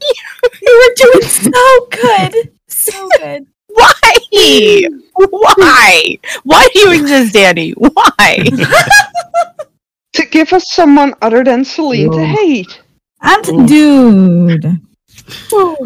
[0.62, 3.46] You were doing so good, so good.
[3.68, 4.83] Why?
[5.14, 6.18] Why?
[6.44, 7.72] Why do you exist, Danny?
[7.72, 8.44] Why?
[10.14, 12.81] To give us someone other than Celine to hate.
[13.20, 14.81] I'm dude.
[15.53, 15.76] Oh,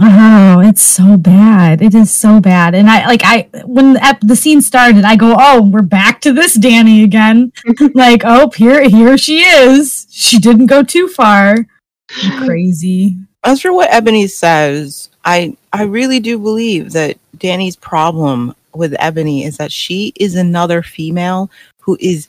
[0.00, 1.80] Oh, it's so bad.
[1.80, 2.74] It is so bad.
[2.74, 6.32] And I like I when the, the scene started, I go, "Oh, we're back to
[6.32, 7.52] this Danny again."
[7.94, 10.06] like, "Oh, here here she is.
[10.10, 11.66] She didn't go too far."
[12.08, 12.44] Mm-hmm.
[12.44, 13.16] Crazy.
[13.44, 19.44] as for what Ebony says, I I really do believe that Danny's problem with Ebony
[19.44, 22.28] is that she is another female who is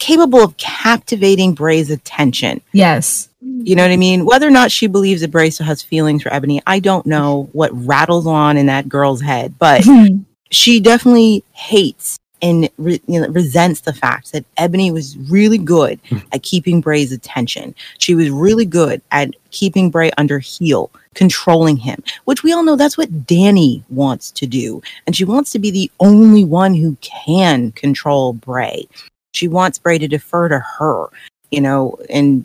[0.00, 2.60] capable of captivating Bray's attention.
[2.72, 3.28] Yes.
[3.40, 4.24] You know what I mean?
[4.24, 7.48] Whether or not she believes that Bray still has feelings for Ebony, I don't know
[7.52, 9.84] what rattles on in that girl's head, but
[10.50, 16.00] she definitely hates and re- you know, resents the fact that Ebony was really good
[16.08, 16.18] hmm.
[16.32, 17.74] at keeping Bray's attention.
[17.98, 22.76] She was really good at keeping Bray under heel, controlling him, which we all know
[22.76, 24.80] that's what Danny wants to do.
[25.06, 28.88] And she wants to be the only one who can control Bray.
[29.32, 31.06] She wants Bray to defer to her,
[31.50, 32.44] you know, and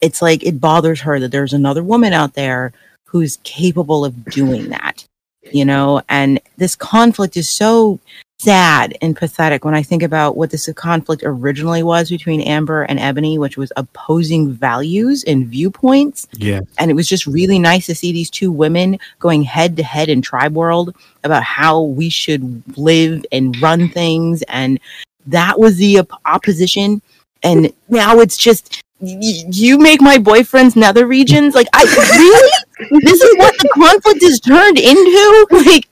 [0.00, 2.72] it's like it bothers her that there's another woman out there
[3.04, 5.06] who's capable of doing that,
[5.52, 8.00] you know, and this conflict is so
[8.38, 12.98] sad and pathetic when I think about what this conflict originally was between Amber and
[12.98, 16.28] Ebony, which was opposing values and viewpoints.
[16.32, 16.60] Yeah.
[16.78, 20.08] And it was just really nice to see these two women going head to head
[20.08, 24.42] in Tribe World about how we should live and run things.
[24.42, 24.78] And
[25.26, 27.02] that was the op- opposition.
[27.42, 29.18] And now it's just y-
[29.50, 31.54] you make my boyfriend's nether regions?
[31.54, 33.00] Like I really?
[33.04, 35.46] This is what the conflict is turned into?
[35.50, 35.88] Like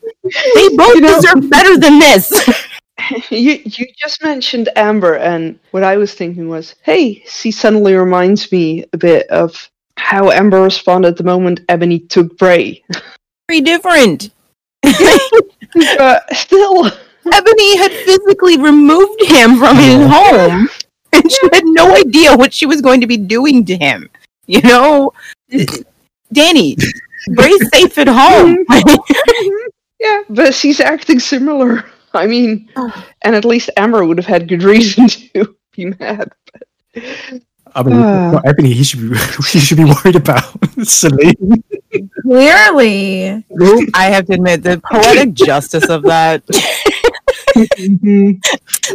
[0.54, 2.32] they both You know- deserve better than this.
[3.30, 8.52] You you just mentioned Amber, and what I was thinking was, hey, she suddenly reminds
[8.52, 12.84] me a bit of how Amber responded the moment Ebony took Bray.
[13.48, 14.30] very different.
[15.98, 16.90] But still,
[17.30, 20.68] Ebony had physically removed him from his home,
[21.12, 24.08] and she had no idea what she was going to be doing to him.
[24.46, 25.12] You know,
[26.32, 26.76] Danny,
[27.34, 28.64] Bray's safe at home.
[28.64, 29.68] Mm-hmm.
[30.00, 31.84] yeah, but she's acting similar.
[32.14, 33.06] I mean, oh.
[33.22, 36.32] and at least Amber would have had good reason to be mad.
[37.74, 39.16] I mean, not Ebony, he should be
[39.50, 40.44] he should be worried about
[40.84, 41.62] Celine.
[42.22, 43.44] Clearly.
[43.94, 46.42] I have to admit the poetic justice of that.
[47.54, 48.42] Mhm.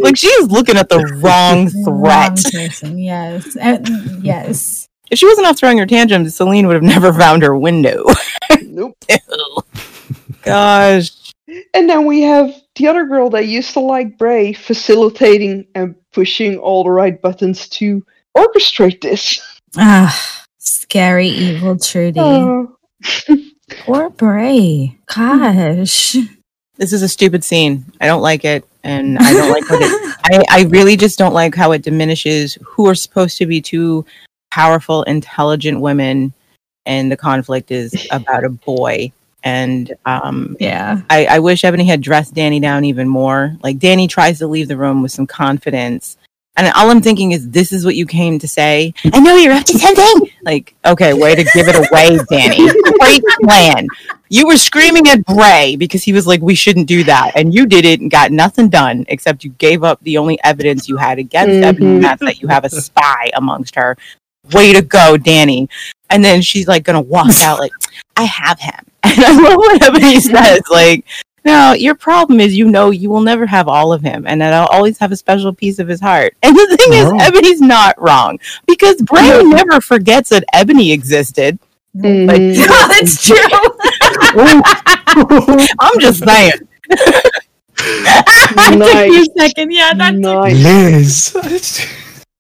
[0.02, 2.54] like she is looking at the wrong Wrong threat.
[2.54, 3.56] person, yes.
[3.58, 3.78] Uh,
[4.22, 4.88] yes.
[5.12, 8.04] If she wasn't off throwing her tantrums, Celine would have never found her window.
[8.64, 8.98] Nope.
[9.10, 9.58] Ew.
[10.44, 11.12] Gosh.
[11.74, 16.58] And then we have the other girl that used to like Bray facilitating and pushing
[16.58, 18.04] all the right buttons to
[18.38, 19.40] orchestrate this.
[19.78, 22.20] Ah, scary, evil Trudy.
[22.20, 22.76] Oh.
[23.80, 24.98] Poor Bray.
[25.14, 26.16] Gosh.
[26.78, 27.86] This is a stupid scene.
[28.00, 28.66] I don't like it.
[28.84, 32.58] And I don't like what it I, I really just don't like how it diminishes
[32.64, 34.06] who are supposed to be two
[34.52, 36.34] powerful, intelligent women
[36.86, 39.12] and the conflict is about a boy.
[39.44, 41.02] And um Yeah.
[41.10, 43.58] I, I wish Ebony had dressed Danny down even more.
[43.64, 46.18] Like Danny tries to leave the room with some confidence.
[46.58, 48.94] And all I'm thinking is, this is what you came to say.
[49.14, 50.30] I know you're up to something.
[50.42, 52.68] Like, okay, way to give it away, Danny.
[53.00, 53.88] Great plan.
[54.30, 57.34] You were screaming at Bray because he was like, we shouldn't do that.
[57.36, 60.90] And you did it and got nothing done except you gave up the only evidence
[60.90, 61.64] you had against mm-hmm.
[61.64, 63.96] Ebony, and that's that you have a spy amongst her.
[64.52, 65.70] Way to go, Danny.
[66.10, 67.74] And then she's like, gonna walk out like,
[68.16, 68.84] I have him.
[69.04, 70.62] And I love what Ebony says.
[70.70, 71.06] Like,
[71.48, 74.54] no, your problem is you know you will never have all of him, and that
[74.54, 76.36] I'll always have a special piece of his heart.
[76.44, 77.16] And the thing No.
[77.16, 81.58] is, Ebony's not wrong because Bray never forgets that Ebony existed.
[82.04, 82.26] Oh,
[82.92, 83.38] that's true.
[85.80, 86.52] I'm just saying.
[87.78, 89.28] Took me a Nice.
[89.38, 89.72] second.
[89.72, 91.36] Yeah, that took- nice.
[91.36, 91.88] Liz.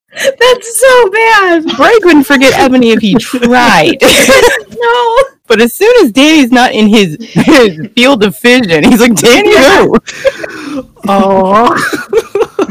[0.39, 1.65] that's so bad.
[1.75, 3.97] Bray wouldn't forget Ebony if he tried.
[4.79, 5.23] No.
[5.47, 9.57] but as soon as Danny's not in his, his field of vision, he's like, Danny
[9.57, 9.95] who?
[11.07, 11.73] Oh.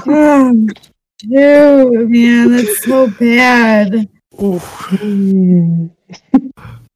[1.18, 4.08] Dude, man, that's so bad.
[4.38, 4.60] All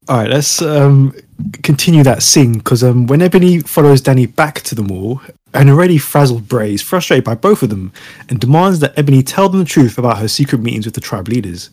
[0.07, 1.13] right, let's um,
[1.61, 5.21] continue that scene because um, when Ebony follows Danny back to the mall,
[5.53, 7.91] an already frazzled Bray is frustrated by both of them
[8.29, 11.27] and demands that Ebony tell them the truth about her secret meetings with the tribe
[11.27, 11.69] leaders.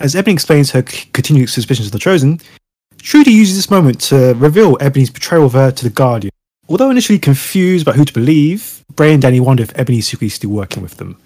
[0.00, 2.40] As Ebony explains her c- continued suspicions of the Chosen,
[2.98, 6.32] Trudy uses this moment to reveal Ebony's betrayal of her to the Guardian.
[6.68, 10.50] Although initially confused about who to believe, Bray and Danny wonder if Ebony's secretly still
[10.50, 11.16] working with them.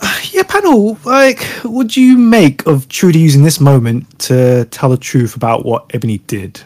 [0.32, 4.98] Yeah, panel, like, what do you make of Trudy using this moment to tell the
[4.98, 6.60] truth about what Ebony did?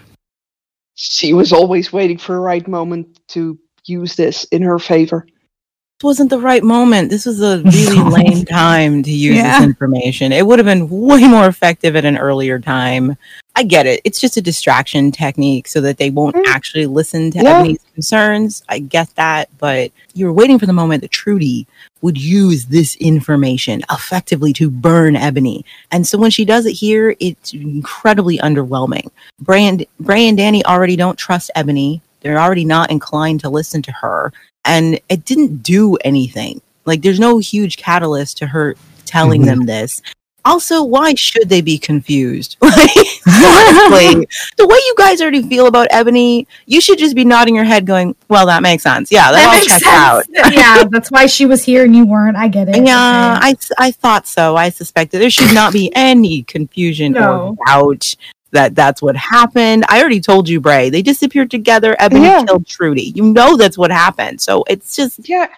[0.97, 5.27] She was always waiting for the right moment to use this in her favor.
[5.27, 7.11] This wasn't the right moment.
[7.11, 9.59] This was a really lame time to use Yeah.
[9.59, 10.33] this information.
[10.33, 13.17] It would have been way more effective at an earlier time.
[13.57, 14.01] I get it.
[14.05, 16.47] It's just a distraction technique so that they won't Mm.
[16.47, 17.59] actually listen to Yeah.
[17.59, 18.63] Ebony's concerns.
[18.69, 21.67] I get that, but you were waiting for the moment that Trudy
[22.01, 25.67] would use this information effectively to burn Ebony.
[25.91, 29.11] And so when she does it here, it's incredibly underwhelming.
[29.41, 32.01] Bray and, Bray and Danny already don't trust Ebony.
[32.21, 34.33] They're already not inclined to listen to her.
[34.65, 36.61] And it didn't do anything.
[36.85, 38.75] Like, there's no huge catalyst to her
[39.07, 39.47] telling Mhm.
[39.47, 40.03] them this.
[40.45, 42.57] Also, why should they be confused?
[42.63, 47.55] Like, honestly, the way you guys already feel about Ebony, you should just be nodding
[47.55, 49.11] your head, going, "Well, that makes sense.
[49.13, 52.37] Yeah, that, all checks out." yeah, that's why she was here and you weren't.
[52.37, 52.77] I get it.
[52.77, 53.57] Yeah, Okay.
[53.79, 54.57] I, I thought so.
[54.57, 57.57] I suspected there should not be any confusion No.
[57.59, 58.15] or doubt
[58.53, 59.85] that that's what happened.
[59.89, 60.91] I already told you, Bray.
[60.91, 61.97] They disappeared together.
[61.99, 62.45] Ebony Yeah.
[62.45, 63.13] killed Trudy.
[63.15, 64.41] You know that's what happened.
[64.41, 65.49] So it's just Yeah,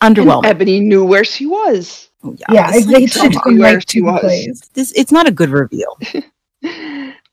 [0.00, 0.46] and underwhelming.
[0.46, 2.08] Ebony knew where she was.
[2.50, 3.52] yeah, it's they like, should come have on.
[3.54, 4.20] been Where like she two was.
[4.20, 4.60] plays.
[4.74, 5.98] this it's not a good reveal.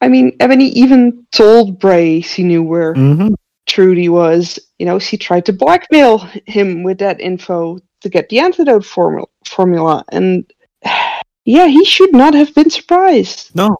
[0.01, 3.33] I mean, Ebony even told Bray she knew where Mm-hmm.
[3.65, 4.59] Trudy was.
[4.77, 9.27] You know, she tried to blackmail him with that info to get the antidote formula.
[9.47, 10.43] Formula, and
[11.45, 13.55] yeah, he should not have been surprised.
[13.55, 13.77] No.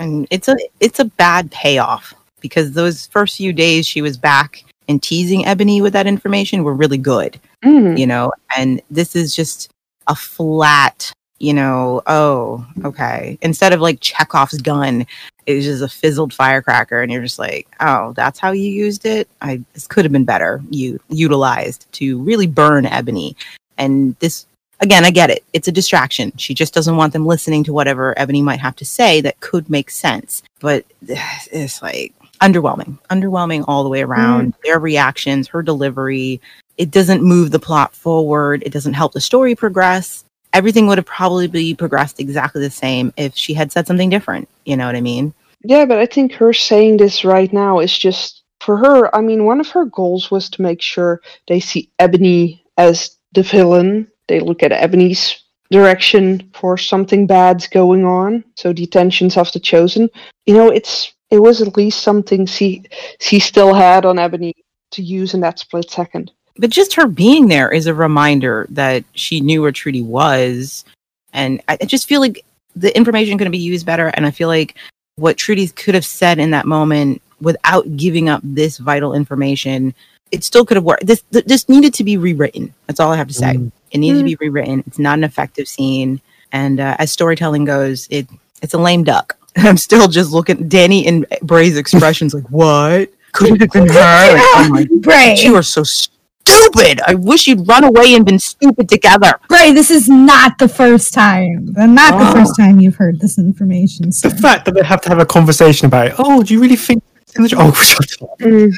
[0.00, 4.64] And it's a it's a bad payoff because those first few days she was back
[4.88, 7.96] and teasing Ebony with that information were really good, Mm.
[7.96, 8.32] you know.
[8.56, 9.70] And this is just
[10.08, 12.02] a flat, you know.
[12.06, 13.38] Oh, okay.
[13.42, 15.06] Instead of like Chekhov's gun,
[15.46, 19.04] it was just a fizzled firecracker, and you're just like, oh, that's how you used
[19.06, 19.28] it.
[19.42, 23.36] I this could have been better you utilized to really burn Ebony,
[23.78, 24.46] and this
[24.80, 25.44] again, I get it.
[25.52, 26.32] It's a distraction.
[26.36, 29.70] She just doesn't want them listening to whatever Ebony might have to say that could
[29.70, 30.42] make sense.
[30.60, 34.54] But it's like underwhelming, underwhelming all the way around.
[34.54, 34.62] Mm.
[34.64, 36.40] Their reactions, her delivery,
[36.78, 38.62] it doesn't move the plot forward.
[38.64, 40.24] It doesn't help the story progress.
[40.52, 44.48] Everything would have probably progressed exactly the same if she had said something different.
[44.64, 45.32] You know what I mean?
[45.62, 49.14] Yeah, but I think her saying this right now is just for her.
[49.14, 53.42] I mean, one of her goals was to make sure they see Ebony as the
[53.42, 54.09] villain.
[54.30, 58.44] They look at Ebony's direction for something bad's going on.
[58.54, 60.08] So detentions attentions of the chosen.
[60.46, 62.84] You know, it's it was at least something she
[63.18, 64.54] she still had on Ebony
[64.92, 66.30] to use in that split second.
[66.58, 70.84] but just her being there is a reminder that she knew where Trudy was.
[71.32, 72.44] And I, I just feel like
[72.76, 74.08] the information could be used better.
[74.14, 74.76] And I feel like
[75.16, 79.92] what Trudy could have said in that moment without giving up this vital information,
[80.30, 81.06] it still could have worked.
[81.06, 82.72] This this needed to be rewritten.
[82.86, 83.54] That's all I have to say.
[83.54, 83.72] Mm.
[83.90, 84.26] It needed to hmm.
[84.26, 84.84] be rewritten.
[84.86, 86.20] It's not an effective scene.
[86.52, 88.28] And uh, as storytelling goes, it
[88.62, 89.36] it's a lame duck.
[89.56, 93.10] I'm still just looking Danny and Bray's expressions like, what?
[93.32, 93.94] Could it have been her?
[93.94, 97.00] Like, oh my Bray, you are so stupid.
[97.06, 99.34] I wish you'd run away and been stupid together.
[99.48, 101.74] Bray, this is not the first time.
[101.76, 102.32] and Not the Oh.
[102.32, 104.10] first time you've heard this information.
[104.12, 104.28] So.
[104.28, 106.14] The fact that they have to have a conversation about it.
[106.18, 107.02] Oh, do you really think?
[107.22, 108.38] it's in the- Oh, shut up.
[108.40, 108.72] Mm.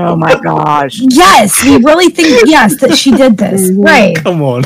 [0.00, 1.00] Oh my gosh.
[1.00, 4.14] Yes, we really think yes that she did this, right?
[4.16, 4.62] Come on.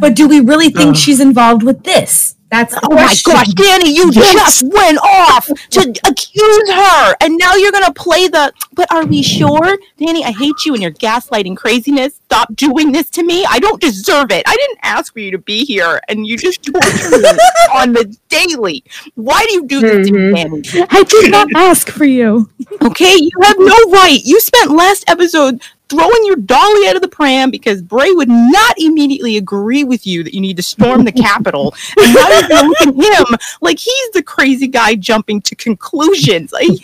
[0.00, 0.94] But do we really think Uh.
[0.94, 2.35] she's involved with this?
[2.50, 7.16] That's the Oh my gosh, Danny, you just went off to accuse her.
[7.20, 8.52] And now you're to play the.
[8.72, 9.78] But are we sure?
[9.98, 12.14] Danny, I hate you and your gaslighting craziness.
[12.26, 13.44] Stop doing this to me.
[13.48, 14.42] I don't deserve it.
[14.46, 16.00] I didn't ask for you to be here.
[16.08, 17.28] And you just torture me
[17.74, 18.84] on the daily.
[19.14, 20.60] Why do you do this to me, mm-hmm.
[20.72, 20.86] Danny?
[20.90, 22.50] I did not ask for you.
[22.82, 24.20] Okay, you have no right.
[24.24, 28.74] You spent last episode throwing your dolly out of the pram because Bray would not
[28.78, 31.74] immediately agree with you that you need to storm the Capitol.
[31.98, 36.52] And now you're gonna look at him like he's the crazy guy jumping to conclusions.
[36.54, 36.82] I hate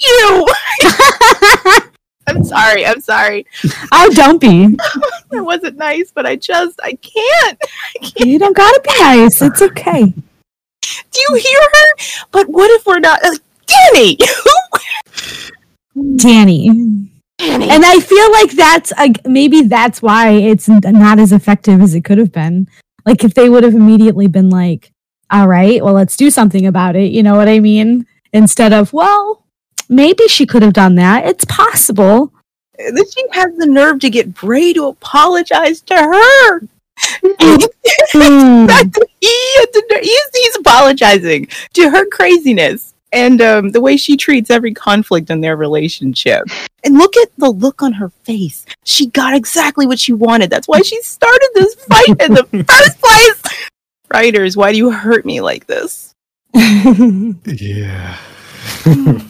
[0.00, 0.46] you.
[2.26, 2.86] I'm sorry.
[2.86, 3.46] I'm sorry.
[3.92, 4.76] Oh, don't be.
[5.32, 7.58] it wasn't nice, but I just I can't.
[8.16, 9.40] You don't gotta be nice.
[9.42, 10.04] It's okay.
[10.04, 12.26] Do you hear her?
[12.30, 13.24] But what if we're not?
[13.24, 13.36] Uh,
[13.66, 14.18] Danny.
[16.16, 17.10] Danny.
[17.40, 22.04] And I feel like that's uh, maybe that's why it's not as effective as it
[22.04, 22.68] could have been.
[23.06, 24.92] Like if they would have immediately been like,
[25.30, 28.06] "All right, well, let's do something about it." You know what I mean?
[28.32, 29.46] Instead of, "Well,
[29.88, 31.26] maybe she could have done that.
[31.26, 32.32] It's possible."
[32.88, 36.60] that she has the nerve to get Bray to apologize to her.
[38.12, 38.66] Hmm.
[39.20, 39.66] He
[40.02, 45.40] he's, he's apologizing to her craziness and um, the way she treats every conflict in
[45.40, 46.44] their relationship.
[46.84, 48.64] And look at the look on her face.
[48.84, 50.50] She got exactly what she wanted.
[50.50, 53.42] That's why she started this fight in the first place.
[54.12, 56.14] Writers, why do you hurt me like this?
[56.54, 58.16] Yeah.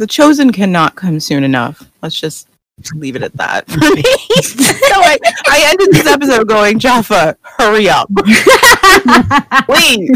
[0.00, 1.82] The chosen cannot come soon enough.
[2.00, 2.48] Let's just
[2.94, 4.02] leave it at that for me.
[4.02, 8.08] so I, I ended this episode going, Jaffa, hurry up.
[9.66, 10.10] Please.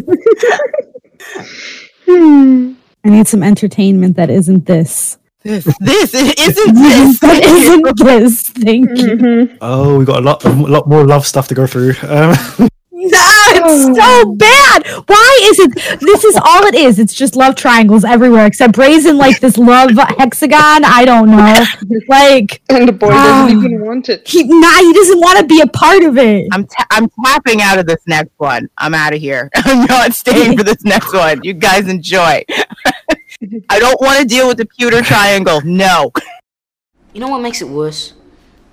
[3.04, 5.18] I need some entertainment that isn't this.
[5.42, 7.18] This, this isn't this.
[7.20, 8.40] that isn't this.
[8.48, 9.56] Thank you.
[9.60, 11.94] Oh, we got a lot, a lot more love stuff to go through.
[12.02, 12.34] Um,
[13.16, 14.86] Ah, it's so bad.
[15.06, 16.00] Why is it?
[16.00, 16.98] This is all it is.
[16.98, 20.84] It's just love triangles everywhere, except brazen like this love hexagon.
[20.86, 21.64] I don't know.
[22.08, 23.44] Like And the boy Ah.
[23.46, 24.26] doesn't even want it.
[24.26, 26.46] he, nah, he doesn't want to be a part of it.
[26.50, 28.70] I'm, ta- I'm tapping out of this next one.
[28.78, 29.50] I'm out of here.
[29.54, 31.44] I'm not staying for this next one.
[31.44, 32.42] You guys enjoy.
[33.68, 35.60] I don't want to deal with the pewter triangle.
[35.64, 36.12] No.
[37.12, 38.12] You know what makes it worse?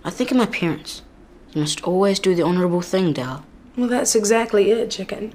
[0.03, 1.01] I think of my parents.
[1.53, 3.45] You must always do the honorable thing, Dal.
[3.77, 5.33] Well, that's exactly it, chicken.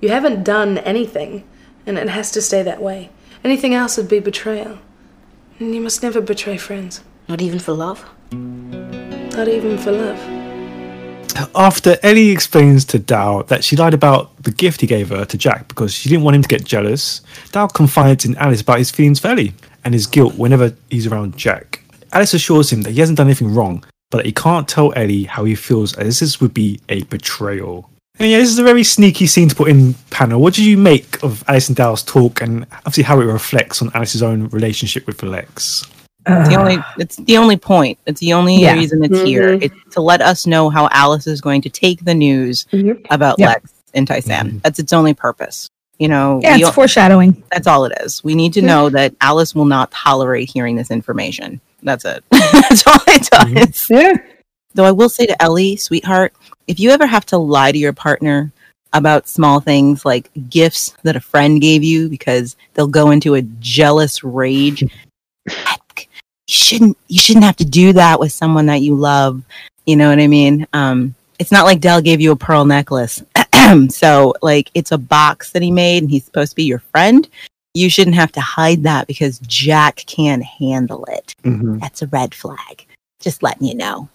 [0.00, 1.44] You haven't done anything,
[1.86, 3.10] and it has to stay that way.
[3.42, 4.78] Anything else would be betrayal.
[5.58, 8.04] And you must never betray friends, Not even for love?
[8.32, 10.43] not even for love.
[11.54, 15.38] After Ellie explains to Dal that she lied about the gift he gave her to
[15.38, 18.90] Jack because she didn't want him to get jealous, Dal confides in Alice about his
[18.90, 21.82] feelings for Ellie and his guilt whenever he's around Jack.
[22.12, 25.24] Alice assures him that he hasn't done anything wrong, but that he can't tell Ellie
[25.24, 27.90] how he feels as this would be a betrayal.
[28.18, 30.40] And yeah, this is a very sneaky scene to put in panel.
[30.40, 33.90] What do you make of Alice and Dal's talk and obviously how it reflects on
[33.92, 35.84] Alice's own relationship with Lex?
[36.26, 37.98] It's the only it's the only point.
[38.06, 38.74] It's the only Yeah.
[38.74, 39.56] reason it's here.
[39.58, 39.62] Mhm.
[39.64, 42.98] It's to let us know how Alice is going to take the news Yep.
[43.10, 43.48] about Yep.
[43.48, 44.46] Lex and Tai-San.
[44.48, 44.58] Mm-hmm.
[44.62, 45.68] That's its only purpose.
[45.98, 47.42] You know, Yeah, we it's foreshadowing.
[47.52, 48.24] that's all it is.
[48.24, 48.66] We need to mm-hmm.
[48.66, 51.60] know that Alice will not tolerate hearing this information.
[51.82, 52.24] That's it.
[52.30, 53.86] that's all it does.
[53.90, 54.14] Yeah.
[54.74, 56.32] Though I will say to Ellie, sweetheart,
[56.66, 58.50] if you ever have to lie to your partner
[58.92, 63.42] about small things like gifts that a friend gave you because they'll go into a
[63.60, 64.82] jealous rage,
[65.48, 65.83] heck, you
[66.48, 69.42] shouldn't you shouldn't have to do that with someone that you love.
[69.86, 70.66] You know what I mean?
[70.72, 73.22] Um, it's not like Dal gave you a pearl necklace.
[73.88, 77.28] so like it's a box that he made and he's supposed to be your friend.
[77.74, 81.34] You shouldn't have to hide that because Jack can't handle it.
[81.42, 81.78] Mm-hmm.
[81.78, 82.86] That's a red flag.
[83.20, 84.08] Just letting you know.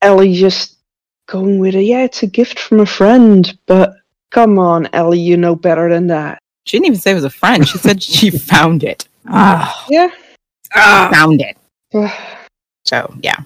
[0.00, 0.76] Ellie just
[1.26, 1.82] going with it.
[1.82, 3.96] Yeah, it's a gift from a friend, but
[4.30, 6.38] come on, Ellie, you know better than that.
[6.66, 7.66] She didn't even say it was a friend.
[7.66, 9.08] She said she found it.
[9.26, 10.10] Ah, Yeah.
[10.74, 11.56] Found it.
[12.86, 13.36] So yeah.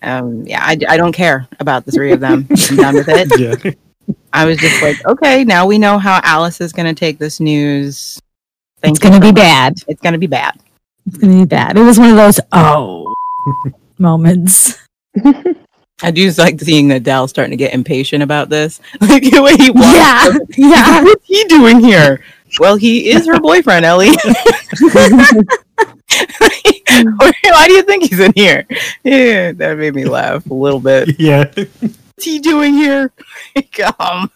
[0.00, 2.46] Um, yeah, I, I don't care about the three of them.
[2.70, 3.38] I'm done with it.
[4.06, 4.14] Yeah.
[4.32, 7.40] I was just like, okay, now we know how Alice is going to take this
[7.40, 8.18] news.
[8.80, 9.34] Thank It's gonna be much.
[9.34, 9.74] bad.
[9.86, 10.58] It's going to be bad.
[11.06, 11.76] It's gonna be bad.
[11.76, 13.14] It was one of those oh
[13.98, 14.78] moments.
[16.02, 18.80] I do like seeing that Dal's starting to get impatient about this.
[19.02, 19.86] Like the way he walks.
[20.56, 21.02] Yeah, yeah.
[21.04, 22.24] What's he doing here?
[22.58, 24.10] Well, he is her boyfriend, Ellie.
[27.50, 28.66] Why do you think he's in here?
[29.02, 31.18] Yeah, that made me laugh a little bit.
[31.24, 31.50] Yeah.
[31.54, 33.10] What's he doing here?
[33.72, 34.30] Come.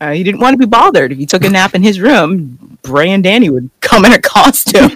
[0.00, 1.12] Uh, he didn't want to be bothered.
[1.12, 4.74] If he took a nap in his room, Bray and Danny would come and accost
[4.74, 4.90] him.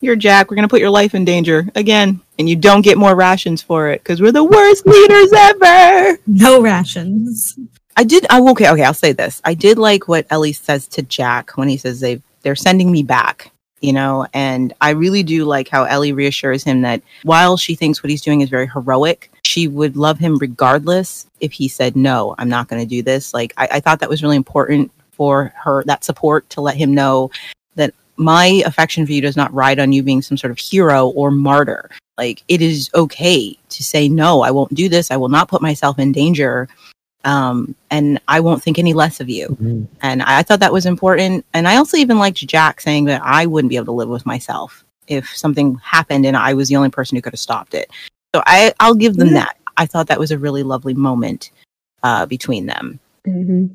[0.00, 2.20] Here, Jack, we're going to put your life in danger again.
[2.38, 6.18] And you don't get more rations for it because we're the worst leaders ever.
[6.26, 7.58] No rations.
[7.96, 8.26] I did.
[8.30, 8.70] I okay.
[8.70, 9.40] Okay, I'll say this.
[9.44, 13.02] I did like what Ellie says to Jack when he says they they're sending me
[13.02, 13.50] back.
[13.80, 18.02] You know, and I really do like how Ellie reassures him that while she thinks
[18.02, 22.34] what he's doing is very heroic, she would love him regardless if he said no.
[22.38, 23.34] I'm not going to do this.
[23.34, 26.94] Like I, I thought that was really important for her that support to let him
[26.94, 27.30] know
[27.74, 31.08] that my affection for you does not ride on you being some sort of hero
[31.08, 31.90] or martyr.
[32.16, 34.40] Like it is okay to say no.
[34.40, 35.10] I won't do this.
[35.10, 36.68] I will not put myself in danger
[37.24, 39.56] um, and I won't think any less of you.
[40.02, 41.44] And I, I thought that was important.
[41.54, 44.26] And I also even liked Jack saying that I wouldn't be able to live with
[44.26, 47.90] myself if something happened and I was the only person who could have stopped it.
[48.34, 49.56] So I, I'll give them that.
[49.76, 51.50] I thought that was a really lovely moment
[52.02, 53.00] uh, between them.
[53.24, 53.66] hmm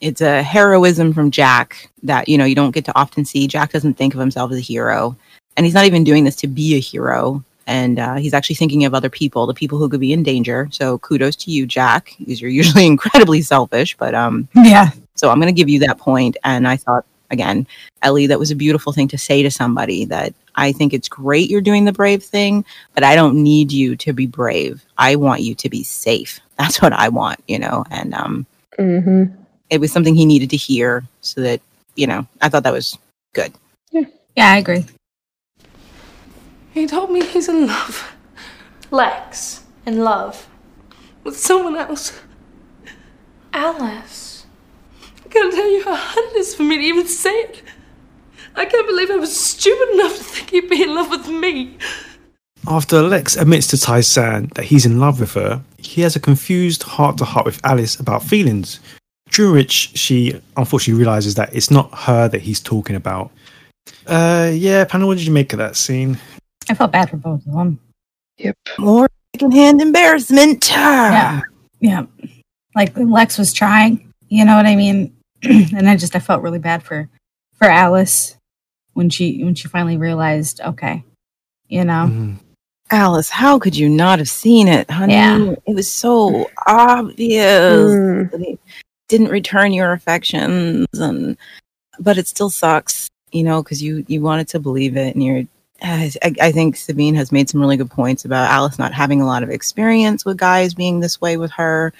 [0.00, 3.46] It's a heroism from Jack that you know you don't get to often see.
[3.48, 5.16] Jack doesn't think of himself as a hero,
[5.56, 7.42] and he's not even doing this to be a hero.
[7.68, 10.68] And uh, he's actually thinking of other people, the people who could be in danger.
[10.72, 13.94] So kudos to you, Jack, because you're usually incredibly selfish.
[13.96, 14.90] But um, Yeah.
[15.14, 16.38] so I'm going to give you that point.
[16.44, 17.66] And I thought, again,
[18.00, 21.50] Ellie, that was a beautiful thing to say to somebody that I think it's great
[21.50, 22.64] you're doing the brave thing,
[22.94, 24.82] but I don't need you to be brave.
[24.96, 26.40] I want you to be safe.
[26.58, 27.84] That's what I want, you know?
[27.90, 28.46] And um,
[28.76, 29.24] hmm
[29.70, 31.60] it was something he needed to hear so that,
[31.94, 32.96] you know, I thought that was
[33.34, 33.52] good.
[33.92, 34.04] Yeah,
[34.34, 34.86] Yeah, I agree.
[36.78, 38.14] He told me he's in love.
[38.92, 40.48] Lex, in love.
[41.24, 42.20] With someone else.
[43.52, 44.46] Alice.
[45.02, 47.62] I can't tell you how hard it is for me to even say it.
[48.54, 51.78] I can't believe I was stupid enough to think he'd be in love with me.
[52.68, 56.84] After Lex admits to Tai-San that he's in love with her, he has a confused
[56.84, 58.78] heart to heart with Alice about feelings,
[59.32, 63.32] during which she unfortunately realizes that it's not her that he's talking about.
[64.06, 66.18] Uh, yeah, panel, what did you make of that scene?
[66.70, 67.80] I felt bad for both of them.
[68.38, 68.56] Yep.
[68.78, 70.68] More secondhand embarrassment.
[70.70, 71.40] Yeah.
[71.80, 72.06] Yeah.
[72.74, 75.14] Like Lex was trying, you know what I mean?
[75.42, 77.08] and I just I felt really bad for
[77.56, 78.36] for Alice
[78.94, 81.04] when she when she finally realized, okay,
[81.68, 82.06] you know.
[82.10, 82.36] Mhm.
[82.90, 85.12] Alice, how could you not have seen it, honey?
[85.12, 85.54] Yeah.
[85.66, 88.58] It was so obvious that he
[89.08, 91.36] didn't return your affections, and
[92.00, 95.44] but it still sucks, you know, because you you wanted to believe it, and you're.
[95.82, 96.10] I,
[96.40, 99.42] I think Sabine has made some really good points about Alice not having a lot
[99.42, 101.92] of experience with guys being this way with her,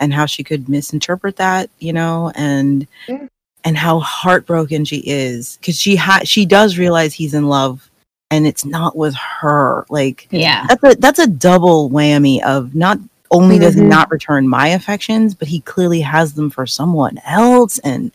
[0.00, 3.26] and how she could misinterpret that, you know, and Yeah.
[3.64, 7.88] and how heartbroken she is because she ha- she does realize he's in love,
[8.30, 10.66] and it's not with her, like Yeah.
[10.68, 12.98] that's a that's a double whammy of not
[13.30, 13.88] only does he Mhm.
[13.88, 18.10] not return my affections, but he clearly has them for someone else, and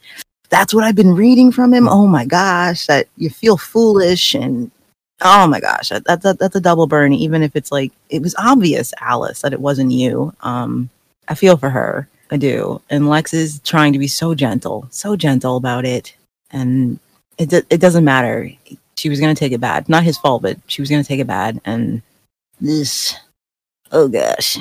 [0.50, 1.88] that's what I've been reading from him.
[1.90, 4.70] Oh my gosh, that you feel foolish and
[5.22, 7.14] oh my gosh, that, that's a, that's a double burn.
[7.14, 10.34] Even if it's like it was obvious, Alice, that it wasn't you.
[10.42, 10.90] Um,
[11.28, 15.16] I feel for her, I do, and Lex is trying to be so gentle, so
[15.16, 16.16] gentle about it,
[16.52, 17.00] and
[17.38, 18.50] it it doesn't matter.
[18.96, 21.28] She was gonna take it bad, not his fault, but she was gonna take it
[21.28, 22.02] bad, and
[22.60, 23.16] this
[23.92, 24.58] oh gosh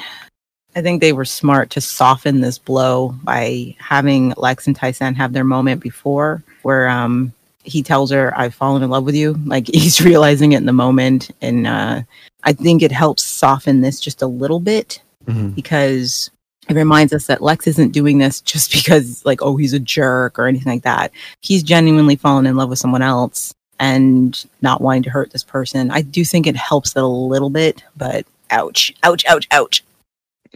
[0.74, 5.32] i think they were smart to soften this blow by having lex and Tai-San have
[5.32, 7.32] their moment before where um
[7.66, 10.72] he tells her i've fallen in love with you like he's realizing it in the
[10.72, 12.00] moment and uh
[12.44, 15.54] i think it helps soften this just a little bit Mhm.
[15.56, 16.30] because
[16.68, 20.38] it reminds us that lex isn't doing this just because like oh he's a jerk
[20.38, 21.10] or anything like that
[21.42, 25.90] he's genuinely fallen in love with someone else and not wanting to hurt this person.
[25.90, 29.84] I do think it helps it a little bit, but ouch, ouch, ouch, ouch.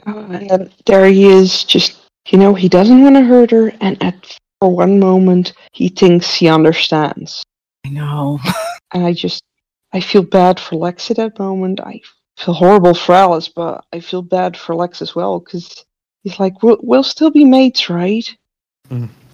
[0.06, 1.98] Uh, and then there he is, just
[2.30, 6.34] you know, he doesn't want to hurt her, and at for one moment he thinks
[6.34, 7.42] he understands.
[7.84, 8.38] I know.
[8.92, 9.44] And I just,
[9.92, 11.78] I feel bad for Lex at that moment.
[11.78, 12.00] I
[12.36, 15.84] feel horrible for Alice, but I feel bad for Lex as well because
[16.24, 18.28] he's like, we'll, we'll still be mates, right?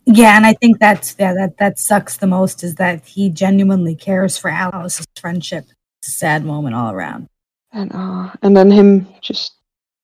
[0.04, 3.94] Yeah, and I think that's yeah, that that sucks the most is that he genuinely
[3.94, 5.64] cares for Alice's friendship.
[6.00, 7.28] It's a sad moment all around.
[7.72, 9.54] And uh, and then him just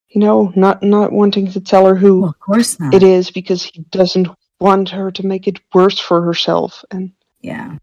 [0.09, 2.93] you know, not not wanting to tell her who Well, of course not.
[2.93, 4.27] it is because he doesn't
[4.63, 6.83] want her to make it worse for herself.
[6.91, 7.11] And
[7.41, 7.77] Yeah.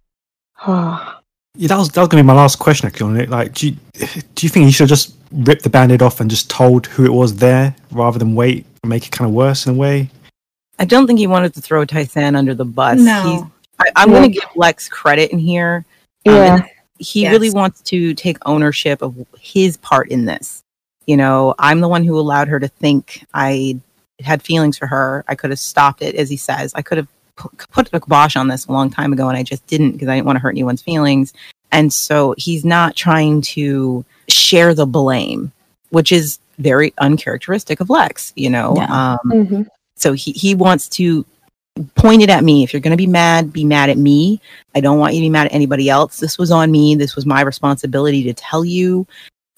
[0.63, 1.21] ah,
[1.57, 3.29] Yeah, that was that was gonna be my last question actually on it.
[3.29, 3.77] Like, do you,
[4.35, 7.05] do you think he should have just ripped the band-aid off and just told who
[7.05, 10.09] it was there rather than wait and make it kind of worse in a way?
[10.79, 12.99] I don't think he wanted to throw Tai-San under the bus.
[13.01, 13.23] No.
[13.23, 13.43] He's,
[13.81, 15.85] I, I'm going to give Lex credit in here.
[16.27, 16.65] Um, yeah, and
[16.99, 17.33] he Yes.
[17.33, 20.63] really wants to take ownership of his part in this.
[21.07, 23.79] You know, I'm the one who allowed her to think I
[24.23, 25.25] had feelings for her.
[25.29, 26.73] I could have stopped it, as he says.
[26.75, 27.09] I could have
[27.73, 30.15] put a kibosh on this a long time ago, and I just didn't because I
[30.17, 31.33] didn't want to hurt anyone's feelings.
[31.73, 35.53] And so he's not trying to share the blame,
[35.91, 38.33] which is very uncharacteristic of Lex.
[38.37, 39.13] You know, Yeah.
[39.13, 39.67] um, mhm.
[39.95, 41.25] so he, he wants to
[41.95, 42.63] point it at me.
[42.63, 44.41] If you're going to be mad, be mad at me.
[44.75, 46.19] I don't want you to be mad at anybody else.
[46.19, 46.95] This was on me.
[46.97, 49.07] This was my responsibility to tell you.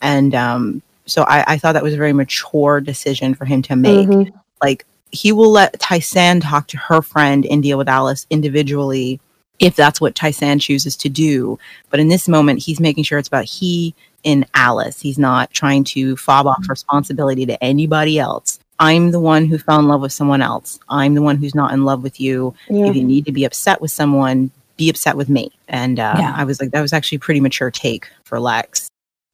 [0.02, 3.74] And um, so I, I thought that was a very mature decision for him to
[3.76, 4.08] make.
[4.08, 4.32] Mhm.
[4.62, 9.20] Like he will let Tai-San talk to her friend and deal with Alice individually
[9.58, 11.58] if that's what Tai-San chooses to do.
[11.90, 13.94] But in this moment, he's making sure it's about he
[14.24, 15.00] and Alice.
[15.00, 18.58] He's not trying to fob off responsibility to anybody else.
[18.78, 20.80] I'm the one who fell in love with someone else.
[20.88, 22.54] I'm the one who's not in love with you.
[22.68, 22.86] yeah.
[22.86, 25.52] If you need to be upset with someone, be upset with me.
[25.68, 26.34] And uh, Yeah.
[26.36, 28.88] I was like, that was actually a pretty mature take for Lex.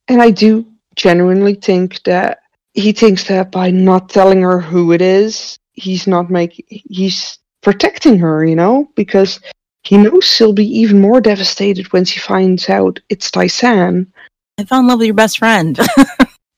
[0.07, 0.65] And I do
[0.95, 2.41] genuinely think that
[2.79, 8.17] he thinks that by not telling her who it is, he's not making he's protecting
[8.19, 9.39] her, you know, because
[9.83, 14.11] he knows she'll be even more devastated when she finds out it's Tai-San.
[14.57, 15.77] I fell in love with your best friend.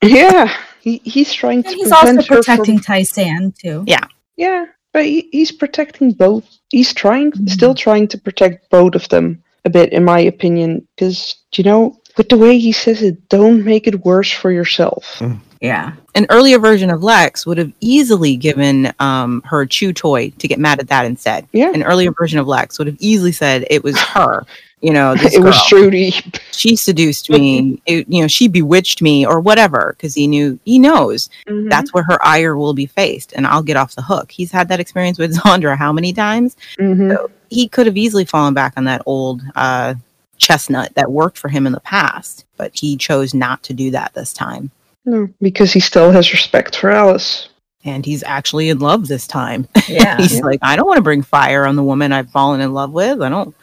[0.03, 0.51] Yeah,
[0.82, 3.84] he, he's trying to And he's also prevent her from- protecting Tai-San too.
[3.86, 4.03] Yeah,
[4.36, 6.43] yeah, but he, he's protecting both.
[6.69, 7.47] He's trying, Mhm.
[7.47, 10.88] still trying to protect both of them a bit, in my opinion.
[10.95, 15.22] Because you know, with the way he says it, don't make it worse for yourself.
[15.62, 15.93] Yeah.
[16.16, 20.57] An earlier version of Lex would have easily given um, her chew toy to get
[20.59, 21.47] mad at that instead.
[21.53, 24.43] Yeah, An earlier version of Lex would have easily said it was her.
[24.82, 25.55] You know, this it was.
[25.68, 26.12] Trudy.
[26.51, 27.80] She seduced me.
[27.86, 31.70] It, you know, she bewitched me or whatever because he knew he knows Mm-hmm.
[31.70, 34.32] that's where her ire will be faced, and I'll get off the hook.
[34.32, 36.57] He's had that experience with Zandra how many times?
[36.80, 37.14] hmm
[37.51, 39.93] he could have easily fallen back on that old uh,
[40.38, 44.14] chestnut that worked for him in the past, but he chose not to do that
[44.14, 44.72] this time.
[45.06, 47.49] No, because he still has respect for Alice.
[47.84, 49.68] And he's actually in love this time.
[49.88, 50.18] Yeah.
[50.18, 50.45] he's Yeah.
[50.45, 53.22] like, I don't want to bring fire on the woman I've fallen in love with.
[53.22, 53.56] I don't.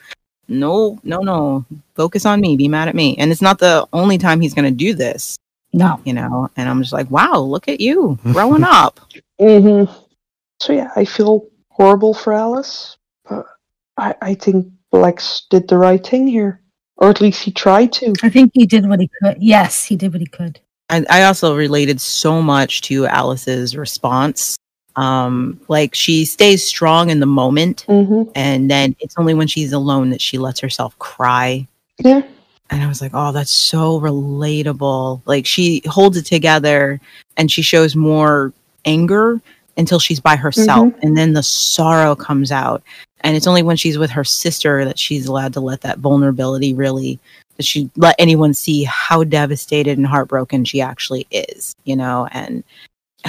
[0.48, 1.64] No, no, no.
[1.94, 2.56] Focus on me.
[2.56, 3.16] Be mad at me.
[3.18, 5.36] And it's not the only time he's going to do this,
[5.72, 6.00] no.
[6.04, 6.50] you know.
[6.56, 8.98] And I'm just like, wow, look at you growing up.
[9.38, 9.84] hmm
[10.60, 12.96] So yeah, I feel horrible for Alice,
[13.28, 13.46] but
[13.98, 16.60] I, I think Lex did the right thing here,
[16.96, 18.14] or at least he tried to.
[18.22, 19.36] I think he did what he could.
[19.40, 20.60] Yes, he did what he could.
[20.90, 24.56] I, I also related so much to Alice's response.
[24.96, 29.72] Um, like she stays strong in the moment, hmm and then it's only when she's
[29.72, 31.68] alone that she lets herself cry.
[31.98, 32.22] Yeah,
[32.70, 35.22] And I was like, oh, that's so relatable.
[35.24, 37.00] Like she holds it together
[37.36, 38.52] and she shows more
[38.84, 39.40] anger
[39.76, 40.92] until she's by herself.
[41.02, 42.82] And then the sorrow comes out.
[43.20, 46.72] And it's only when she's with her sister that she's allowed to let that vulnerability
[46.74, 47.18] really,
[47.58, 52.26] that she let anyone see how devastated and heartbroken she actually is, you know?
[52.32, 52.64] And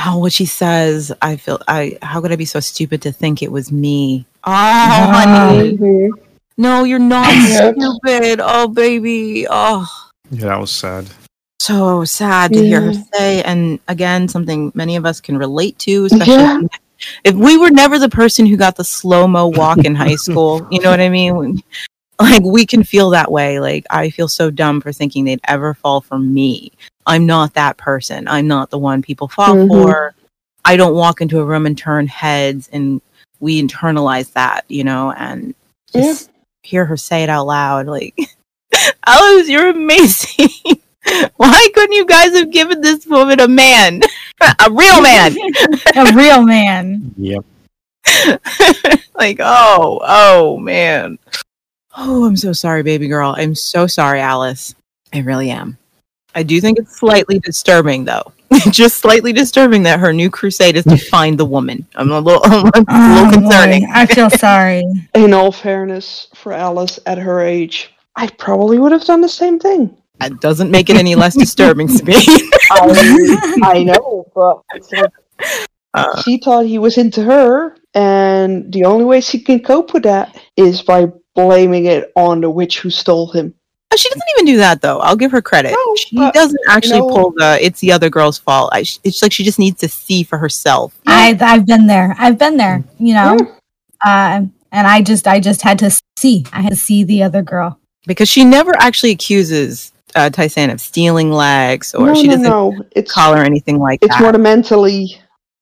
[0.05, 3.41] oh, what she says, I feel, I, how could I be so stupid to think
[3.41, 4.25] it was me?
[4.45, 5.77] Oh, honey.
[5.77, 6.09] Mhm.
[6.57, 7.25] No, you're not
[7.73, 8.39] stupid.
[8.43, 9.47] Oh, baby.
[9.49, 9.85] Oh,
[10.31, 11.07] Yeah, that was sad.
[11.59, 13.41] so sad to hear her say.
[13.43, 16.59] And again, something many of us can relate to, especially Yeah.
[16.61, 16.79] if-
[17.23, 20.67] if we were never the person who got the slow mo walk in high school.
[20.69, 21.63] You know what I mean?
[22.19, 23.59] When- Like we can feel that way.
[23.59, 26.71] Like I feel so dumb for thinking they'd ever fall for me.
[27.05, 28.27] I'm not that person.
[28.27, 29.67] I'm not the one people fall Mhm.
[29.69, 30.13] for.
[30.65, 33.01] I don't walk into a room and turn heads, and
[33.39, 35.55] we internalize that, you know, and
[35.93, 36.01] Yeah.
[36.01, 36.29] just
[36.63, 38.13] hear her say it out loud, like,
[39.07, 40.49] Alice, you're amazing.
[41.37, 44.01] Why couldn't you guys have given this woman a man,
[44.41, 45.35] a real man?
[45.95, 47.13] A real man.
[47.17, 47.45] Yep.
[49.15, 51.17] like, oh, oh man.
[52.01, 53.35] Oh, I'm so sorry, baby girl.
[53.37, 54.73] I'm so sorry, Alice.
[55.13, 55.77] I really am.
[56.33, 58.31] I do think it's slightly disturbing, though.
[58.71, 61.85] Just slightly disturbing that her new crusade is to find the woman.
[61.95, 63.81] I'm a little, I'm a little Oh, concerning.
[63.85, 63.91] boy.
[63.93, 64.83] I feel sorry.
[65.13, 69.59] In all fairness, for Alice at her age, I probably would have done the same
[69.59, 69.95] thing.
[70.19, 72.15] That doesn't make it any less disturbing to me.
[72.71, 75.11] I, I know, but like
[75.93, 76.21] Uh.
[76.21, 80.39] she thought he was into her, and the only way she can cope with that
[80.55, 83.53] is by blaming it on the witch who stole him.
[83.91, 84.99] Oh, She doesn't even do that though.
[84.99, 85.71] I'll give her credit.
[85.71, 89.21] No, she but, doesn't actually know- pull the "it's the other girl's fault." I, it's
[89.23, 90.93] like she just needs to see for herself.
[91.07, 92.15] I've I've been there.
[92.19, 92.83] I've been there.
[92.99, 93.37] You know,
[94.05, 94.41] Yeah.
[94.41, 96.45] uh, and I just I just had to see.
[96.53, 97.79] I had to see the other girl.
[98.05, 102.75] because she never actually accuses uh, Tai-San of stealing Lex, or no, she doesn't no.
[102.95, 104.15] It's call her anything like it's that.
[104.17, 105.19] It's more the mentally,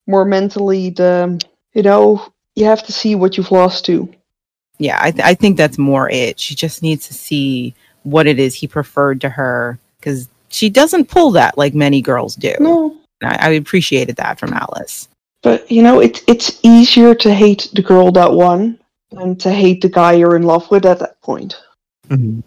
[0.08, 1.40] more mentally the
[1.74, 4.10] you know you have to see what you've lost to.
[4.80, 6.40] yeah, I, th- I think that's more it.
[6.40, 11.10] She just needs to see what it is he preferred to her because she doesn't
[11.10, 12.54] pull that like many girls do.
[12.60, 15.08] No, I, I appreciated that from Alice.
[15.44, 18.80] but you know it's it's easier to hate the girl that won
[19.12, 21.56] than to hate the guy you're in love with at that point.
[22.10, 22.42] Mhm.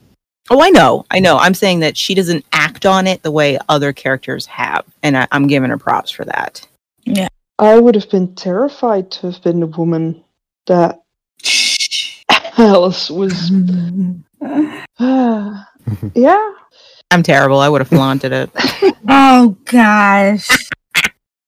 [0.53, 1.37] Oh, I know, I know.
[1.37, 5.29] I'm saying that she doesn't act on it the way other characters have, and I,
[5.31, 6.67] I'm giving her props for that.
[7.61, 10.25] I would have been terrified to have been the woman
[10.67, 11.03] that
[12.57, 13.51] Alice was.
[16.15, 16.51] yeah,
[17.11, 17.61] I'm terrible.
[17.61, 18.51] I would have flaunted it.
[19.13, 20.49] Oh gosh,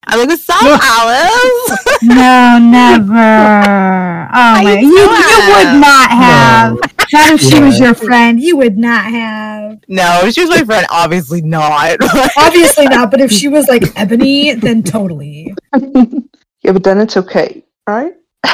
[0.04, 1.98] I like, what's up, Alice?
[2.02, 4.26] no, never.
[4.34, 5.06] Oh my, you, you
[5.54, 6.76] would not have.
[7.12, 8.40] Not if she was your friend.
[8.40, 9.80] You would not have.
[9.88, 10.86] no, she was my friend.
[10.90, 11.98] Obviously not.
[12.36, 13.10] Obviously not.
[13.10, 15.54] But if she was like Ebony, then totally.
[15.74, 18.14] yeah, but then it's okay, right?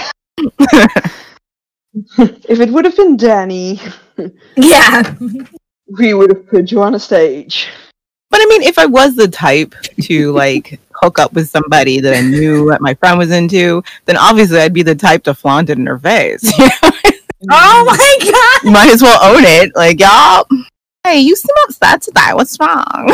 [2.18, 3.80] if it would have been Danny,
[4.56, 5.14] Yeah.
[5.98, 7.68] we would have put you on a stage.
[8.30, 12.14] But I mean, if I was the type to like hook up with somebody that
[12.14, 15.70] I knew that my friend was into, then obviously I'd be the type to flaunt
[15.70, 16.52] it in her face.
[17.51, 18.64] Oh my god.
[18.66, 19.70] you might as well own it.
[19.76, 20.45] Like, y'all,
[21.05, 22.30] hey, you seem upset today.
[22.32, 23.12] What's wrong?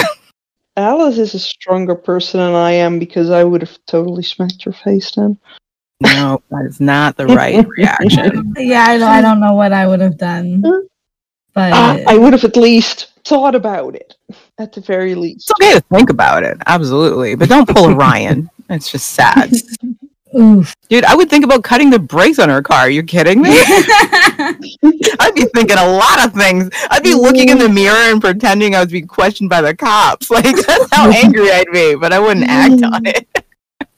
[0.77, 4.73] Alice is a stronger person than I am because I would have totally smacked her
[4.73, 5.39] face then.
[6.03, 8.53] no, that is not the right reaction.
[8.57, 10.63] Yeah, I don't, I don't know what I would have done.
[11.55, 14.15] But Uh, I would have at least thought about it,
[14.59, 15.49] at the very least.
[15.51, 18.51] It's okay to think about it, absolutely, but don't pull a Ryan.
[18.69, 19.53] It's just sad,
[20.37, 20.75] oof.
[20.89, 21.05] dude.
[21.05, 22.91] I would think about cutting the brakes on her car.
[22.91, 23.51] you kidding me?
[23.53, 26.71] I'd be thinking a lot of things.
[26.91, 30.31] I'd be looking in the mirror and pretending I was being questioned by the cops.
[30.35, 33.29] Like that's how angry I'd be, but I wouldn't act on it.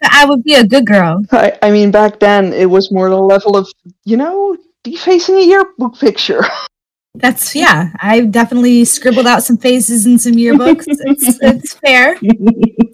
[0.02, 1.24] I would be a good girl.
[1.32, 3.66] I, I mean, back then it was more the level of,
[4.04, 6.42] you know, defacing a yearbook picture.
[7.14, 7.90] That's yeah.
[8.00, 10.84] I definitely scribbled out some faces in some yearbooks.
[10.86, 12.18] It's, it's fair.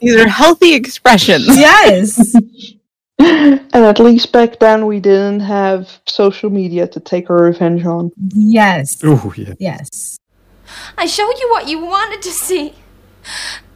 [0.00, 1.46] These are healthy expressions.
[1.48, 2.34] Yes.
[3.72, 8.10] and at least back then we didn't have social media to take our revenge on.
[8.34, 9.00] Yes.
[9.04, 9.54] Oh yeah.
[9.58, 10.18] Yes.
[10.98, 12.74] I showed you what you wanted to see.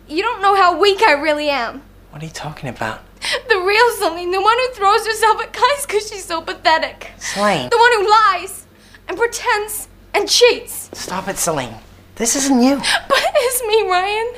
[0.09, 1.82] You don't know how weak I really am.
[2.11, 3.03] What are you talking about?
[3.49, 7.12] The real Salene, the one who throws herself at guys because she's so pathetic.
[7.18, 7.70] Salene.
[7.70, 8.66] The one who lies
[9.09, 10.90] and pretends and cheats.
[10.92, 11.78] Stop it, Salene.
[12.16, 12.76] This isn't you.
[12.76, 14.32] But it's me, Ryan.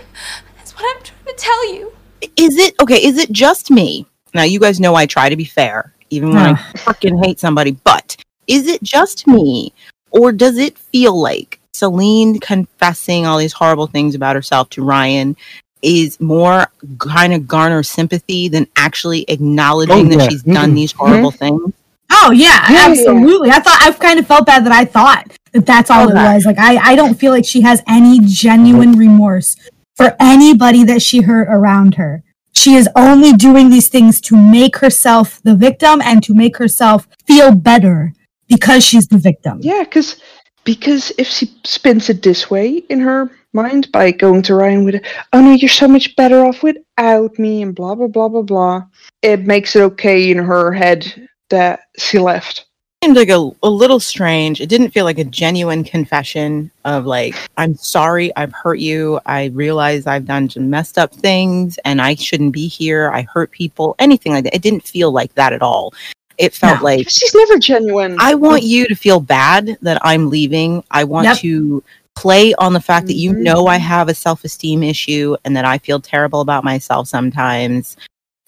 [0.56, 1.92] That's what I'm trying to tell you.
[2.36, 3.02] Is it okay?
[3.02, 4.06] Is it just me?
[4.34, 7.72] Now you guys know I try to be fair, even when I freaking hate somebody.
[7.84, 8.16] But
[8.46, 9.72] is it just me,
[10.10, 15.36] or does it feel like Salene confessing all these horrible things about herself to Ryan
[15.80, 16.66] is more
[16.98, 20.16] kind of garner sympathy than actually acknowledging Oh, yeah.
[20.16, 20.74] that she's done Mhm.
[20.74, 21.72] these horrible things?
[22.10, 22.86] Oh yeah, Yeah, yeah.
[22.90, 23.50] absolutely.
[23.50, 26.18] I thought I kind of felt bad that I thought that that's all Okay.
[26.18, 26.44] it was.
[26.46, 29.56] Like I, I don't feel like she has any genuine remorse
[29.96, 32.24] for anybody that she hurt around her.
[32.58, 37.06] She is only doing these things to make herself the victim and to make herself
[37.24, 38.12] feel better
[38.48, 39.60] because she's the victim.
[39.62, 40.16] Yeah, because
[40.64, 45.00] because if she spins it this way in her mind by going to Ryan with,
[45.32, 48.82] "Oh no, you're so much better off without me," and blah blah blah blah blah,
[49.22, 52.66] it makes it okay in her head that she left.
[53.04, 54.60] Seemed like a, a little strange.
[54.60, 59.20] It didn't feel like a genuine confession of like, I'm sorry, I've hurt you.
[59.24, 63.10] I realize I've done some messed up things and I shouldn't be here.
[63.12, 64.54] I hurt people, anything like that.
[64.54, 65.94] It didn't feel like that at all.
[66.38, 66.84] It felt No.
[66.84, 68.16] like She's never genuine.
[68.18, 70.82] I want you to feel bad that I'm leaving.
[70.90, 71.38] I want Yep.
[71.38, 71.84] to
[72.16, 73.42] play on the fact that you Mhm.
[73.42, 77.96] know I have a self esteem issue and that I feel terrible about myself sometimes.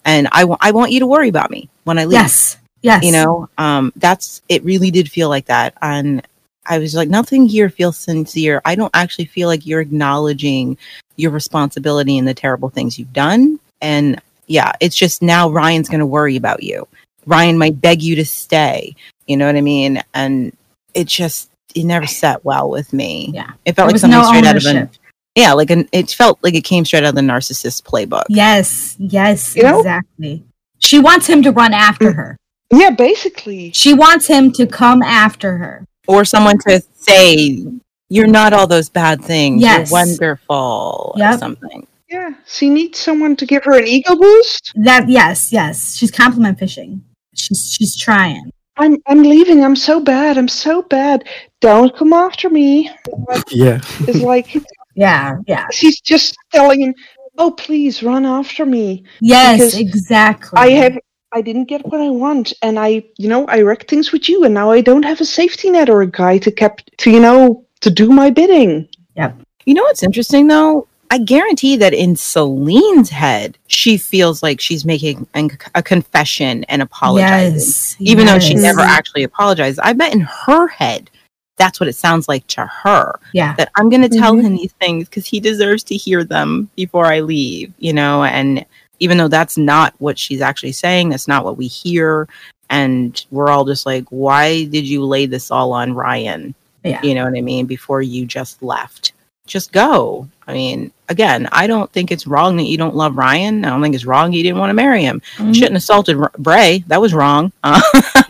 [0.05, 2.57] And I I want you to worry about me when I leave Yes.
[2.83, 3.05] Yes.
[3.05, 6.27] you know um that's it really did feel like that and
[6.67, 10.79] i was like nothing here feels sincere i don't actually feel like you're acknowledging
[11.17, 16.01] your responsibility and the terrible things you've done and yeah it's just now ryan's going
[16.01, 16.87] to worry about you
[17.27, 18.95] ryan might beg you to stay
[19.27, 20.57] you know what i mean and
[20.95, 23.53] it just it never set well with me Yeah.
[23.65, 24.91] it felt There like something no straight out of an
[25.37, 28.97] yeah like an it felt like it came straight out of the narcissist playbook Yes.
[28.99, 29.55] Yes.
[29.55, 29.79] You know?
[29.81, 30.43] Exactly.
[30.79, 32.37] She wants him to run after her.
[32.73, 33.73] Yeah, basically.
[33.75, 35.85] She wants him to come after her.
[36.09, 37.65] or someone to say
[38.09, 39.63] You're not all those bad things.
[39.63, 39.91] Yes.
[39.91, 41.15] You're wonderful.
[41.17, 41.87] Or something.
[42.09, 44.73] Yeah, she needs someone to give her an ego boost.
[44.75, 45.97] That yes, yes.
[45.97, 47.05] She's compliment fishing.
[47.37, 48.51] She's she's trying.
[48.77, 49.63] I'm I'm leaving.
[49.65, 50.37] I'm so bad.
[50.37, 51.25] I'm so bad.
[51.61, 52.91] Don't come after me.
[53.51, 53.81] Yeah.
[54.09, 54.49] It's like
[54.97, 55.67] Yeah, yeah.
[55.71, 56.95] she's just telling him,
[57.39, 60.57] "Oh, please run after me." Yes, exactly.
[60.59, 60.99] I have
[61.33, 64.45] I didn't get what I want, and I, you know, I wrecked things with you,
[64.45, 67.21] and now I don't have a safety net or a guy to kept to, you
[67.21, 68.89] know, to do my bidding.
[69.17, 69.33] Yeah.
[69.65, 70.89] You know what's interesting though?
[71.13, 76.83] I guarantee that in Salene's head, she feels like she's making an- a confession and
[76.83, 77.97] apologizing, Yes.
[77.99, 79.81] even though she never actually apologized.
[79.83, 81.11] I bet in her head,
[81.57, 83.19] that's what it sounds like to her.
[83.35, 83.55] Yeah.
[83.57, 84.43] That I'm going to tell Mhm.
[84.43, 88.23] him these things because he deserves to hear them before I leave, you know?
[88.25, 88.65] And
[89.01, 92.29] even though that's not what she's actually saying, that's not what we hear.
[92.69, 96.55] And we're all just like, why did you lay this all on Ryan?
[96.85, 97.03] Yeah.
[97.03, 97.67] You know what I mean?
[97.67, 99.13] Before you just left,
[99.47, 100.29] just go.
[100.47, 103.65] I mean, again, I don't think it's wrong that you don't love Ryan.
[103.65, 105.21] I don't think it's wrong you didn't want to marry him.
[105.37, 105.55] Mhm.
[105.55, 106.85] Shouldn't have assaulted R- Bray.
[106.87, 107.53] That was wrong.
[107.65, 107.81] Uh,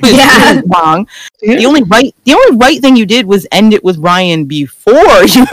[0.04, 0.60] Yeah.
[0.74, 1.06] wrong.
[1.42, 1.56] Yeah.
[1.56, 5.24] The only right, the only right thing you did was end it with Ryan before
[5.24, 5.46] you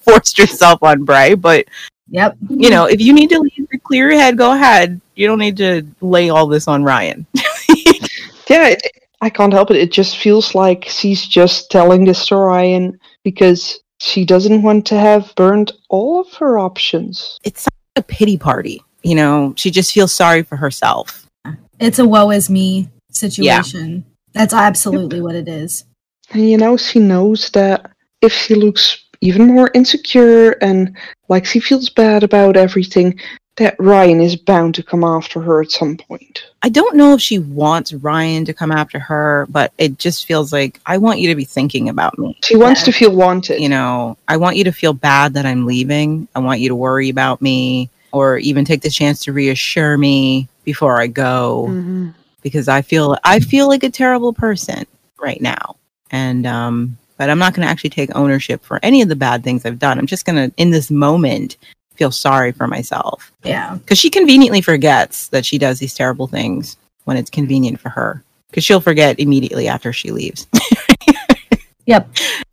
[0.00, 1.34] forced yourself on Bray.
[1.34, 1.66] But
[2.10, 2.36] Yep.
[2.50, 5.00] you know, if you need to leave clear your head, go ahead.
[5.14, 7.26] You don't need to lay all this on Ryan.
[8.48, 8.82] Yeah, it,
[9.20, 9.76] I can't help it.
[9.76, 14.98] It just feels like she's just telling this to Ryan because she doesn't want to
[14.98, 17.38] have burned all of her options.
[17.44, 17.66] It's
[17.96, 18.82] a pity party.
[19.02, 21.26] You know, she just feels sorry for herself.
[21.80, 24.04] It's a woe is me situation.
[24.32, 25.84] That's absolutely what it is.
[26.30, 30.96] And you know, she knows that if she looks even more insecure and
[31.28, 33.18] like she feels bad about everything,
[33.56, 36.44] that Ryan is bound to come after her at some point.
[36.62, 40.52] I don't know if she wants Ryan to come after her, but it just feels
[40.52, 42.36] like I want you to be thinking about me.
[42.42, 42.86] She wants Yeah.
[42.86, 43.60] to feel wanted.
[43.60, 46.26] You know, I want you to feel bad that I'm leaving.
[46.34, 50.48] I want you to worry about me or even take the chance to reassure me
[50.64, 52.14] before I go Mhm.
[52.42, 54.84] because I feel I feel like a terrible person
[55.20, 55.76] right now.
[56.10, 59.44] And um but I'm not going to actually take ownership for any of the bad
[59.44, 60.00] things I've done.
[60.00, 61.56] I'm just going to in this moment
[61.96, 63.76] feel sorry for myself Yeah.
[63.76, 68.22] because she conveniently forgets that she does these terrible things when it's convenient for her
[68.50, 70.46] because she'll forget immediately after she leaves
[71.86, 72.08] Yep.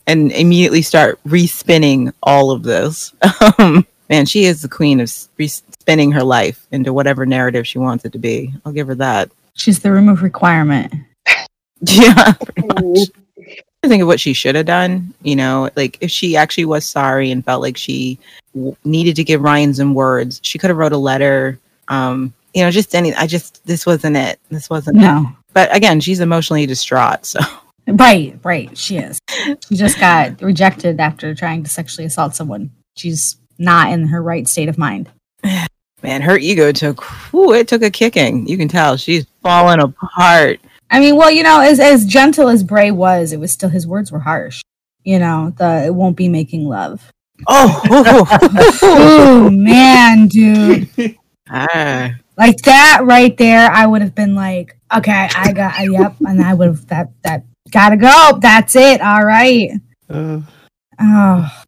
[0.08, 3.14] and immediately start respinning all of this
[3.58, 8.04] um, man she is the queen of respinning her life into whatever narrative she wants
[8.06, 10.94] it to be i'll give her that She's the remove requirement.
[11.82, 12.34] yeah.
[13.84, 15.14] I think of what she should have done.
[15.24, 18.18] You know, like if she actually was sorry and felt like she
[18.54, 21.60] w- needed to give Ryan some words, she could have wrote a letter.
[21.88, 23.14] Um, you know, just any.
[23.14, 24.40] I just this wasn't it.
[24.50, 24.98] This wasn't.
[24.98, 25.02] it.
[25.02, 25.28] No.
[25.54, 27.26] But again, she's emotionally distraught.
[27.26, 27.40] So
[27.88, 28.76] Right, right.
[28.78, 29.20] She is.
[29.68, 32.72] She just got rejected after trying to sexually assault someone.
[32.96, 35.10] She's not in her right state of mind.
[36.04, 37.04] man, her ego took.
[37.32, 38.48] Whew, it took a kicking.
[38.48, 40.60] You can tell she's falling apart.
[40.90, 43.88] I mean, well, you know, as as gentle as Bray was, it was still his
[43.88, 44.62] words were harsh.
[45.04, 47.12] You know, the it won't be making love.
[47.48, 50.90] Oh, oh, oh man, dude.
[51.50, 56.42] ah, Like that right there, I would have been like, okay, I got yep, and
[56.42, 58.40] I would have that that gotta go.
[58.42, 59.02] That's it.
[59.02, 59.72] All right.
[60.10, 60.42] Uh,
[61.00, 61.64] Oh.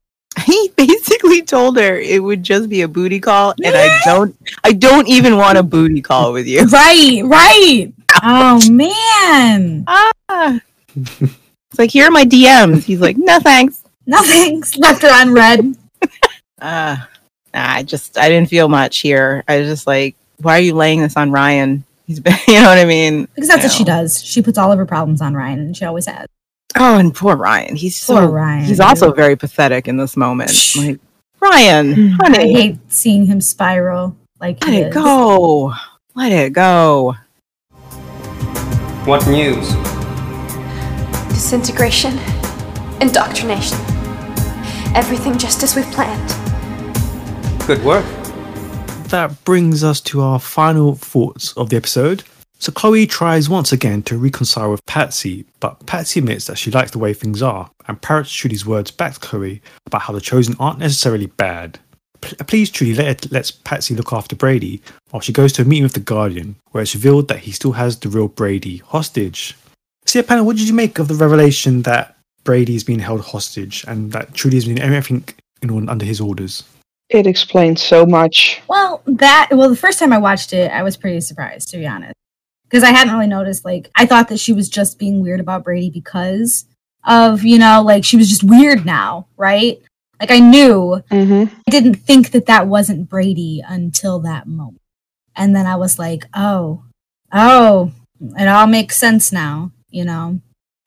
[0.45, 4.35] he basically told her it would just be a booty call, and I don't.
[4.63, 6.63] I don't even want a booty call with you.
[6.65, 7.93] Right, right.
[8.23, 9.83] Oh man.
[9.87, 10.59] Ah.
[10.95, 12.83] It's like, here are my DMs.
[12.83, 13.82] He's like, no thanks.
[14.05, 14.63] Nothing.
[14.77, 15.75] Left her unread.
[16.61, 16.97] Uh,
[17.53, 19.43] I just, I didn't feel much here.
[19.47, 21.83] I was just like, why are you laying this on Ryan?
[22.07, 23.27] He's been, you know what I mean?
[23.35, 24.23] Because that's You what she does.
[24.23, 26.27] She puts all of her problems on Ryan, and she always has.
[26.77, 27.75] Oh, and poor Ryan.
[27.75, 28.85] He's so, Ryan, He's dude.
[28.87, 30.51] also very pathetic in this moment.
[30.75, 30.99] Like,
[31.39, 34.93] Ryan, I hate seeing him spiral like let he it is.
[34.93, 35.73] go.
[36.15, 37.15] Let it go.
[39.05, 39.67] What news?
[41.29, 42.17] Disintegration.
[43.01, 43.77] Indoctrination.
[44.95, 46.29] Everything just as we've planned.
[47.67, 48.05] Good work.
[49.09, 52.23] that brings us to our final thoughts of the episode.
[52.57, 56.91] So Chloe tries once again to reconcile with Patsy, but Patsy admits that she likes
[56.91, 60.55] the way things are and parrots Trudy's words back to Chloe about how the chosen
[60.59, 61.77] aren't necessarily bad.
[62.21, 64.81] P- please, Trudy let, lets Patsy look after Brady
[65.11, 67.73] while she goes to a meeting with the Guardian, where it's revealed that he still
[67.73, 69.55] has the real Brady hostage.
[70.05, 73.85] So, yeah, Panel, what did you make of the revelation that Brady's been held hostage
[73.87, 75.23] and that Trudy's been everything
[75.61, 76.63] in all under his orders?
[77.09, 78.61] It explains so much.
[78.67, 81.85] Well, that well, the first time I watched it, I was pretty surprised to be
[81.85, 82.13] honest,
[82.63, 83.65] because I hadn't really noticed.
[83.65, 86.65] Like, I thought that she was just being weird about Brady because
[87.03, 89.81] of, you know, like she was just weird now, right?
[90.19, 91.53] Like I knew, Mm-hmm.
[91.67, 94.79] I didn't think that that wasn't Brady until that moment.
[95.35, 96.83] And then I was like, oh,
[97.33, 97.91] oh,
[98.37, 100.39] it all makes sense now, you know?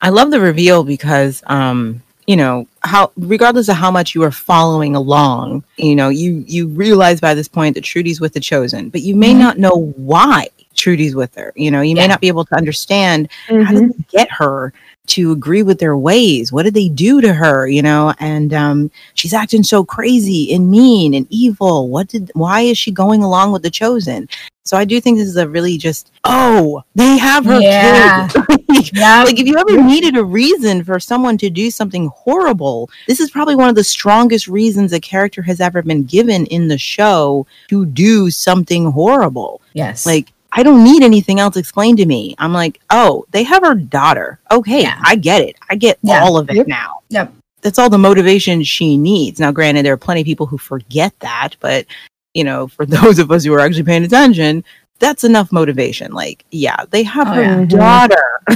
[0.03, 4.31] I love the reveal because um you know how regardless of how much you are
[4.33, 8.89] following along you know you you realize by this point that Trudy's with the chosen
[8.91, 9.39] but you may Mhm.
[9.39, 13.29] not know why Trudy's with her you know you may not be able to understand
[13.49, 13.77] how Mm-hmm.
[13.77, 14.73] did they get her
[15.09, 18.91] to agree with their ways what did they do to her you know and um
[19.15, 23.53] she's acting so crazy and mean and evil what did why is she going along
[23.53, 24.29] with the chosen
[24.65, 28.27] so I do think this is a really just oh they have her Yeah.
[28.29, 29.23] kid Yeah.
[29.23, 33.31] like if you ever needed a reason for someone to do something horrible, this is
[33.31, 37.47] probably one of the strongest reasons a character has ever been given in the show
[37.69, 39.61] to do something horrible.
[39.73, 40.05] yes.
[40.05, 42.35] Like I don't need anything else explained to me.
[42.39, 44.41] I'm like, oh, they have her daughter.
[44.51, 44.99] Okay, Yeah.
[45.05, 45.57] I get it.
[45.71, 46.23] I get Yeah.
[46.25, 46.67] all of it Yep.
[46.67, 47.01] now.
[47.11, 47.33] Yep.
[47.63, 49.39] That's all the motivation she needs.
[49.39, 51.87] Now, granted, there are plenty of people who forget that, but
[52.35, 54.65] you know, for those of us who are actually paying attention,
[54.99, 56.13] that's enough motivation.
[56.13, 57.57] Like, yeah, they have Oh, her yeah.
[57.57, 57.77] Mm-hmm.
[57.77, 58.23] daughter,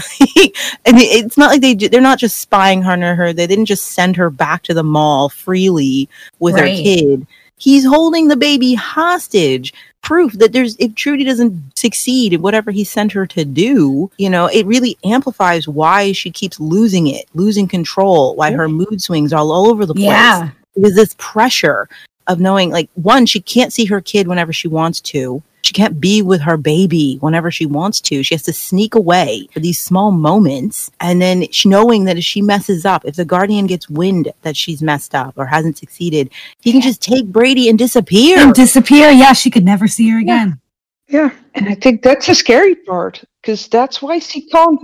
[0.86, 3.32] and it's not like they they're not just spying on her.
[3.34, 6.76] They didn't just send her back to the mall freely with Right.
[6.78, 7.26] her kid.
[7.58, 9.74] He's holding the baby hostage.
[10.02, 14.30] Proof that there's if Trudy doesn't succeed in whatever he sent her to do, you
[14.30, 19.32] know, it really amplifies why she keeps losing it, losing control, why her mood swings
[19.32, 20.06] all over the place.
[20.06, 20.50] Yeah.
[20.74, 21.88] because this pressure
[22.26, 26.00] of knowing like one she can't see her kid whenever she wants to she can't
[26.00, 29.78] be with her baby whenever she wants to she has to sneak away for these
[29.80, 33.88] small moments and then she knowing that if she messes up if the guardian gets
[33.88, 36.30] wind that she's messed up or hasn't succeeded
[36.60, 39.10] he can just take brady and disappear And disappear.
[39.10, 40.60] Yeah, she could never see her again.
[41.08, 44.80] Yeah, and I think that's the scary part because that's why she can't.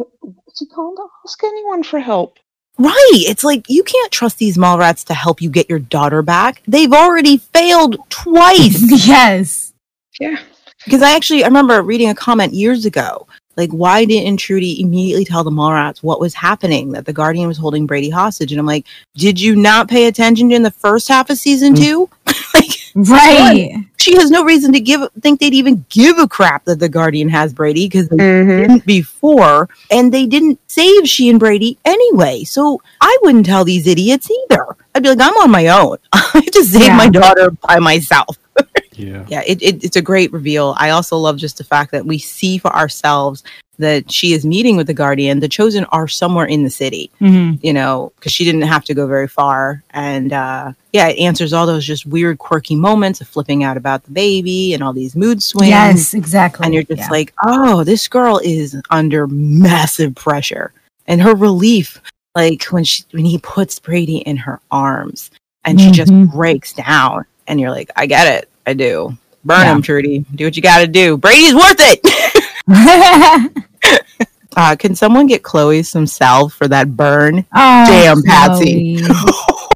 [0.59, 2.39] She can't ask anyone for help.
[2.79, 6.21] right it's like you can't trust these mall rats to help you get your daughter
[6.23, 9.73] back they've already failed twice yes.
[10.19, 10.39] Yeah,
[10.87, 13.27] Because I actually I remember reading a comment years ago.
[13.57, 16.93] Like, why didn't Trudy immediately tell the Mallrats what was happening?
[16.93, 20.53] That the Guardian was holding Brady hostage, and I'm like, did you not pay attention
[20.53, 21.83] in the first half of season mm.
[21.83, 22.11] two?
[22.55, 23.77] like, Right.
[23.99, 27.29] she has no reason to give think they'd even give a crap that the Guardian
[27.29, 28.49] has Brady because they mm-hmm.
[28.49, 32.45] didn't before, and they didn't save she and Brady anyway.
[32.45, 34.77] So I wouldn't tell these idiots either.
[34.95, 35.99] I'd be like, I'm on my own.
[36.13, 36.97] I just save Yeah.
[36.97, 38.39] my daughter by myself
[38.97, 39.27] Yeah.
[39.29, 42.19] yeah it, it, it's a great reveal i also love just the fact that we
[42.19, 43.45] see for ourselves
[43.79, 47.59] that she is meeting with the guardian the chosen are somewhere in the city Mhm.
[47.63, 51.53] you know because she didn't have to go very far and uh yeah it answers
[51.53, 55.15] all those just weird quirky moments of flipping out about the baby and all these
[55.17, 56.65] mood swings Yes, exactly.
[56.65, 57.11] and you're just Yeah.
[57.11, 60.73] like oh this girl is under massive pressure
[61.07, 62.01] and her relief
[62.35, 65.31] like when she when he puts brady in her arms
[65.65, 66.31] and she just Mhm.
[66.33, 69.73] breaks down and you're like i get it i do burn Yeah.
[69.77, 72.01] him trudy do what you gotta do brady's worth it
[74.57, 78.99] uh, can someone get chloe some salve for that burn oh, Damn, Patsy.
[79.03, 79.69] Chloe.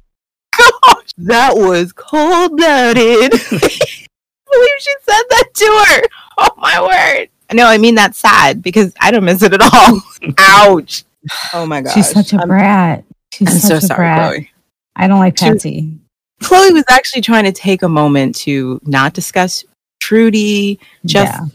[0.57, 6.01] gosh that was cold-blooded I believe she said that to her
[6.39, 10.01] oh my word no i mean that's sad because i don't miss it at all
[10.37, 11.05] ouch
[11.53, 13.05] oh my gosh She's such a brat.
[13.31, 14.31] She's I'm such so a sorry, brat.
[14.33, 14.51] Chloe.
[14.97, 15.97] I don't like She- Patsy.
[16.41, 19.63] Chloe was actually trying to take a moment to not discuss
[19.99, 21.45] Trudy, just Yeah.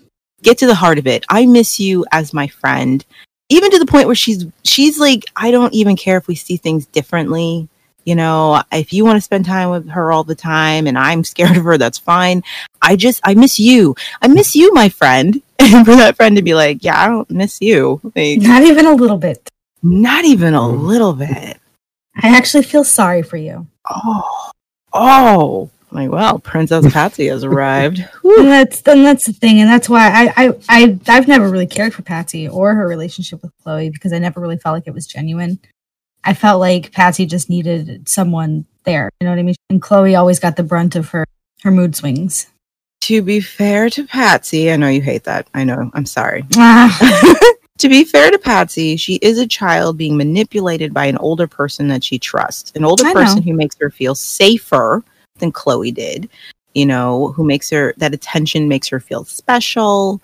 [0.43, 1.25] Get to the heart of it.
[1.29, 3.05] I miss you as my friend,
[3.49, 6.57] even to the point where she's she's like, I don't even care if we see
[6.57, 7.69] things differently.
[8.05, 11.25] You know, if you want to spend time with her all the time and I'm
[11.25, 12.45] scared of her, that's fine.
[12.81, 13.97] I just I miss you.
[14.23, 15.43] I miss you, my friend.
[15.59, 18.01] And for that friend to be like, Yeah, I don't miss you.
[18.15, 19.49] Like, Not even a little bit.
[19.83, 21.59] not even a little bit.
[22.23, 23.67] I actually feel sorry for you.
[23.91, 24.51] Oh,
[24.93, 25.71] oh.
[25.97, 28.07] Like, well, Princess Patsy has arrived.
[28.39, 31.67] And that's and that's the thing, and that's why I, I I I've never really
[31.67, 34.93] cared for Patsy or her relationship with Chloe because I never really felt like it
[34.93, 35.59] was genuine.
[36.23, 39.09] I felt like Patsy just needed someone there.
[39.21, 39.55] You know what I mean?
[39.71, 41.25] And Chloe always got the brunt of her
[41.63, 42.49] her mood swings.
[43.03, 45.49] To be fair to Patsy, I know you hate that.
[45.55, 45.91] I know.
[45.95, 46.45] I'm sorry.
[46.57, 47.39] Ah,
[47.79, 51.89] to be fair to Patsy, she is a child being manipulated by an older person
[51.89, 53.21] that she trusts, an older I know.
[53.23, 55.03] person who makes her feel safer
[55.39, 56.29] than Chloe did,
[56.75, 60.21] you know, who makes her that attention makes her feel special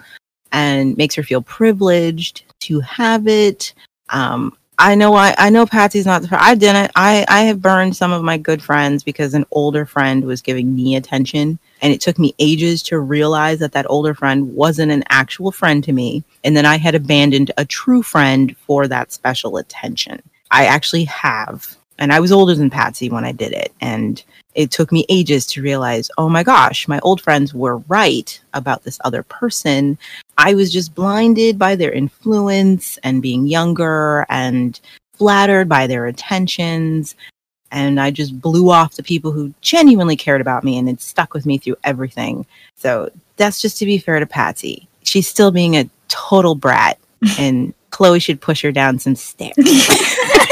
[0.53, 3.75] and makes her feel privileged to have it.
[4.11, 6.91] Um, I know I, I know Patsy's not the I didn't.
[6.97, 10.75] I, I have burned some of my good friends because an older friend was giving
[10.75, 11.59] me attention.
[11.83, 15.85] And it took me ages to realize that that older friend wasn't an actual friend
[15.85, 16.25] to me.
[16.43, 20.23] And then I had abandoned a true friend for that special attention.
[20.51, 21.77] I actually have.
[21.99, 23.73] And I was older than Patsy when I did it.
[23.81, 24.23] And
[24.55, 28.85] it took me ages to realize, oh my gosh, my old friends were right about
[28.85, 29.99] this other person.
[30.39, 34.79] I was just blinded by their influence and being younger and
[35.15, 37.15] flattered by their attentions.
[37.71, 41.33] And I just blew off the people who genuinely cared about me and it stuck
[41.33, 42.45] with me through everything.
[42.77, 44.89] So that's just to be fair to Patsy.
[45.05, 46.99] She's still being a total brat,
[47.39, 49.55] and Chloe should push her down some stairs.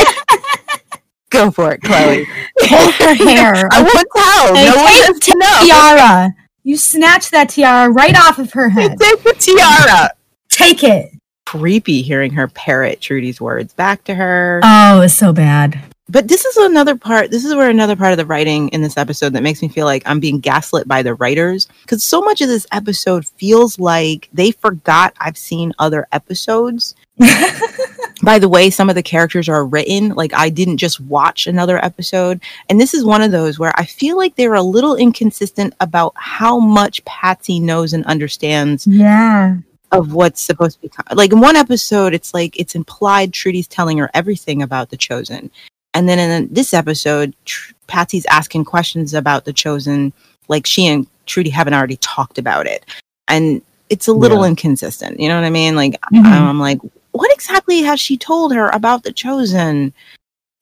[1.31, 2.27] Go for it, Chloe.
[2.59, 3.69] Pull her hair.
[3.73, 4.55] I won't tell.
[4.57, 5.67] Hey, No one has the to know.
[5.67, 6.35] tiara.
[6.65, 8.99] You snatch that tiara right off of her head.
[9.01, 10.11] Take the tiara.
[10.49, 11.11] Take it.
[11.47, 14.61] Creepy hearing her parrot Trudy's words back to her.
[14.63, 15.81] Oh, it's so bad.
[16.11, 17.31] But this is another part.
[17.31, 19.87] This is where another part of the writing in this episode that makes me feel
[19.87, 24.29] like I'm being gaslit by the writers because so much of this episode feels like
[24.33, 26.97] they forgot I've seen other episodes.
[28.23, 30.09] by the way, some of the characters are written.
[30.11, 33.85] Like I didn't just watch another episode, and this is one of those where I
[33.85, 39.59] feel like they're a little inconsistent about how much Patsy knows and understands Yeah.
[39.93, 43.99] of what's supposed to be like in one episode it's like it's implied trudy's telling
[43.99, 45.51] her everything about the chosen
[45.95, 50.13] and then in this episode Tr- patsy's asking questions about the chosen
[50.49, 52.85] like she and trudy haven't already talked about it
[53.29, 54.49] and it's a little Yeah.
[54.51, 56.25] inconsistent you know what i mean like Mhm.
[56.27, 56.79] i'm like
[57.13, 59.93] what exactly has she told her about the chosen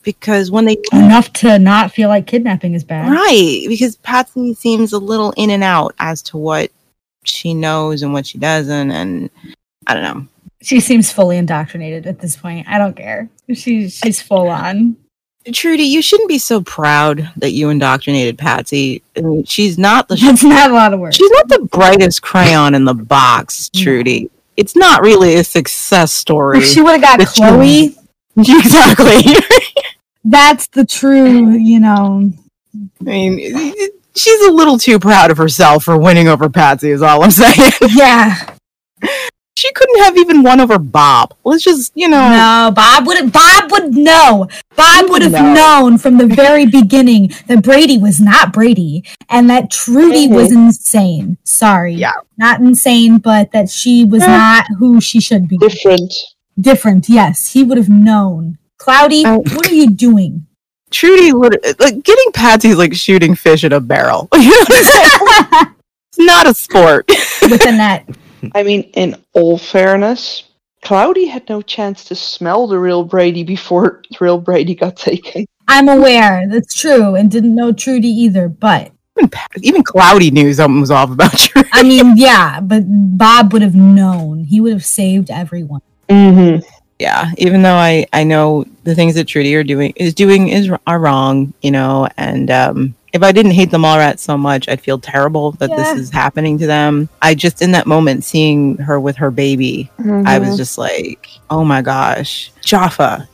[0.04, 3.10] because when they Enough to not feel like kidnapping is bad.
[3.10, 6.70] Right, because Patsy seems a little in and out as to what
[7.24, 9.28] she knows and what she doesn't, and
[9.86, 10.26] I don't know.
[10.62, 12.66] She seems fully indoctrinated at this point.
[12.68, 13.28] I don't care.
[13.52, 14.96] She's she's full on.
[15.52, 19.02] Trudy, you shouldn't be so proud that you indoctrinated Patsy.
[19.16, 21.14] I mean, she's not the That's not a lot of work.
[21.14, 24.30] she's not the brightest crayon in the box, Trudy.
[24.56, 26.58] It's not really a success story.
[26.58, 27.96] If she would have got Chloe,
[28.36, 29.34] exactly.
[30.24, 32.32] that's the true, you know.
[33.00, 33.38] I mean,
[34.16, 36.90] she's a little too proud of herself for winning over Patsy.
[36.90, 37.72] Is all I'm saying.
[37.90, 38.54] Yeah.
[39.58, 41.34] She couldn't have even won over Bob.
[41.42, 42.28] Let's just, you know.
[42.30, 44.46] No, Bob would Bob would know.
[44.76, 45.52] Bob would have No.
[45.52, 50.34] known from the very beginning that Brady was not Brady and that Trudy mm-hmm.
[50.34, 51.38] was insane.
[51.42, 51.94] Sorry.
[51.94, 52.12] Yeah.
[52.36, 54.28] Not insane, but that she was mm.
[54.28, 55.58] not who she should be.
[55.58, 56.14] Different.
[56.60, 57.52] Different, yes.
[57.52, 58.58] He would have known.
[58.78, 60.46] Cloudy, I- what are you doing?
[60.90, 64.28] Trudy would like getting Patsy's like shooting fish in a barrel.
[64.36, 65.74] You know what I'm saying?
[66.10, 67.06] it's not a sport.
[67.42, 68.08] With a net.
[68.54, 70.44] I mean, in all fairness,
[70.82, 75.46] Cloudy had no chance to smell the real Brady before the real Brady got taken.
[75.68, 76.44] I'm aware.
[76.48, 77.14] That's true.
[77.14, 78.48] And didn't know Trudy either.
[78.48, 79.30] But Even,
[79.62, 81.68] even Cloudy knew something was off about Trudy.
[81.72, 84.44] I mean, yeah, but Bob would have known.
[84.44, 85.82] He would have saved everyone.
[86.08, 86.66] Mm-hmm.
[86.98, 90.70] yeah, even though I I know the things that Trudy are doing is doing is
[90.86, 94.80] are wrong, you know, and um if I didn't hate the Mallrats so much, I'd
[94.80, 95.76] feel terrible that Yeah.
[95.76, 97.08] this is happening to them.
[97.22, 100.56] I just in that moment seeing her with her baby, I was mm-hmm.
[100.56, 103.28] just like, "Oh my gosh, Jaffa,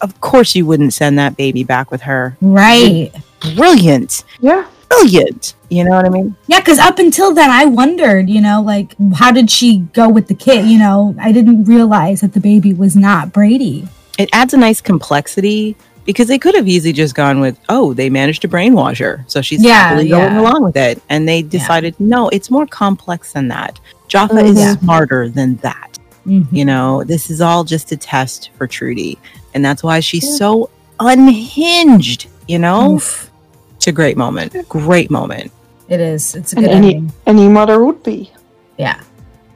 [0.00, 2.36] of course you wouldn't send that baby back with her.
[2.40, 3.12] Right.
[3.56, 4.66] Brilliant, Yeah.
[4.88, 5.54] brilliant.
[5.68, 6.34] You know what I mean?
[6.46, 10.26] Yeah, because up until then, I wondered, you know, like, how did she go with
[10.26, 10.66] the kid?
[10.66, 13.88] You know, I didn't realize that the baby was not Brady.
[14.18, 18.10] It adds a nice complexity because they could have easily just gone with, "Oh, they
[18.10, 21.94] managed to brainwash her, so she's Yeah, happily going along with it," and they decided,
[21.98, 23.78] no, it's more complex than that.
[24.08, 24.76] Jaffa is Yeah.
[24.76, 25.98] smarter than that.
[26.26, 26.46] Mhm.
[26.52, 29.18] You know, this is all just a test for Trudy,
[29.54, 32.26] and that's why she's so unhinged.
[32.48, 33.30] You know, Oof.
[33.76, 34.54] it's a great moment.
[34.68, 35.52] Great moment.
[35.88, 36.34] It is.
[36.34, 37.12] It's a And any ending.
[37.26, 38.30] any mother would be.
[38.78, 38.96] Yeah.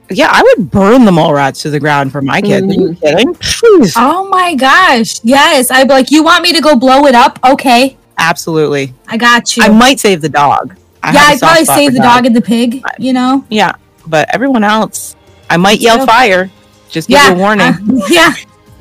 [0.09, 2.63] Yeah, I would burn the Mallrats to the ground for my kid.
[2.63, 3.01] Are you Mm.
[3.01, 3.33] kidding?
[3.35, 3.93] Please.
[3.97, 5.19] Oh my gosh.
[5.23, 5.71] Yes.
[5.71, 7.39] I'd be like, you want me to go blow it up?
[7.43, 7.97] Okay.
[8.17, 8.93] Absolutely.
[9.07, 9.63] I got you.
[9.63, 10.75] I might save the dog.
[11.03, 13.43] I yeah, have a I'd probably save the dog and the pig, you know?
[13.49, 13.73] Yeah,
[14.07, 15.15] but everyone else,
[15.49, 16.05] I might yell Yeah.
[16.05, 16.51] fire.
[16.89, 17.31] Just give yeah.
[17.33, 17.67] a warning.
[17.67, 18.33] uh, yeah.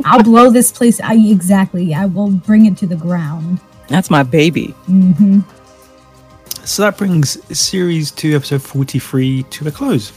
[0.05, 1.01] I'll blow this place.
[1.01, 1.95] I, exactly.
[1.95, 3.61] I will bring it to the ground.
[3.89, 4.68] That's my baby.
[4.87, 5.41] hmm
[6.64, 10.12] So that brings series two, episode 43 to a close.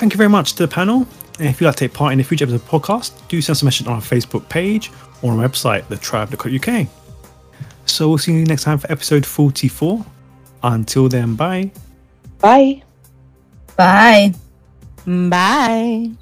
[0.00, 1.06] Thank you very much to the panel.
[1.38, 3.42] And if you'd like to take part in a future episode of the podcast, do
[3.42, 4.90] send us a message on our Facebook page
[5.20, 6.88] or on our website, thetribe.co.uk.
[7.84, 10.02] So we'll see you next time for episode 44.
[10.62, 11.70] Until then, bye.
[12.38, 12.82] Bye.
[13.76, 14.32] Bye.
[15.06, 16.12] Bye.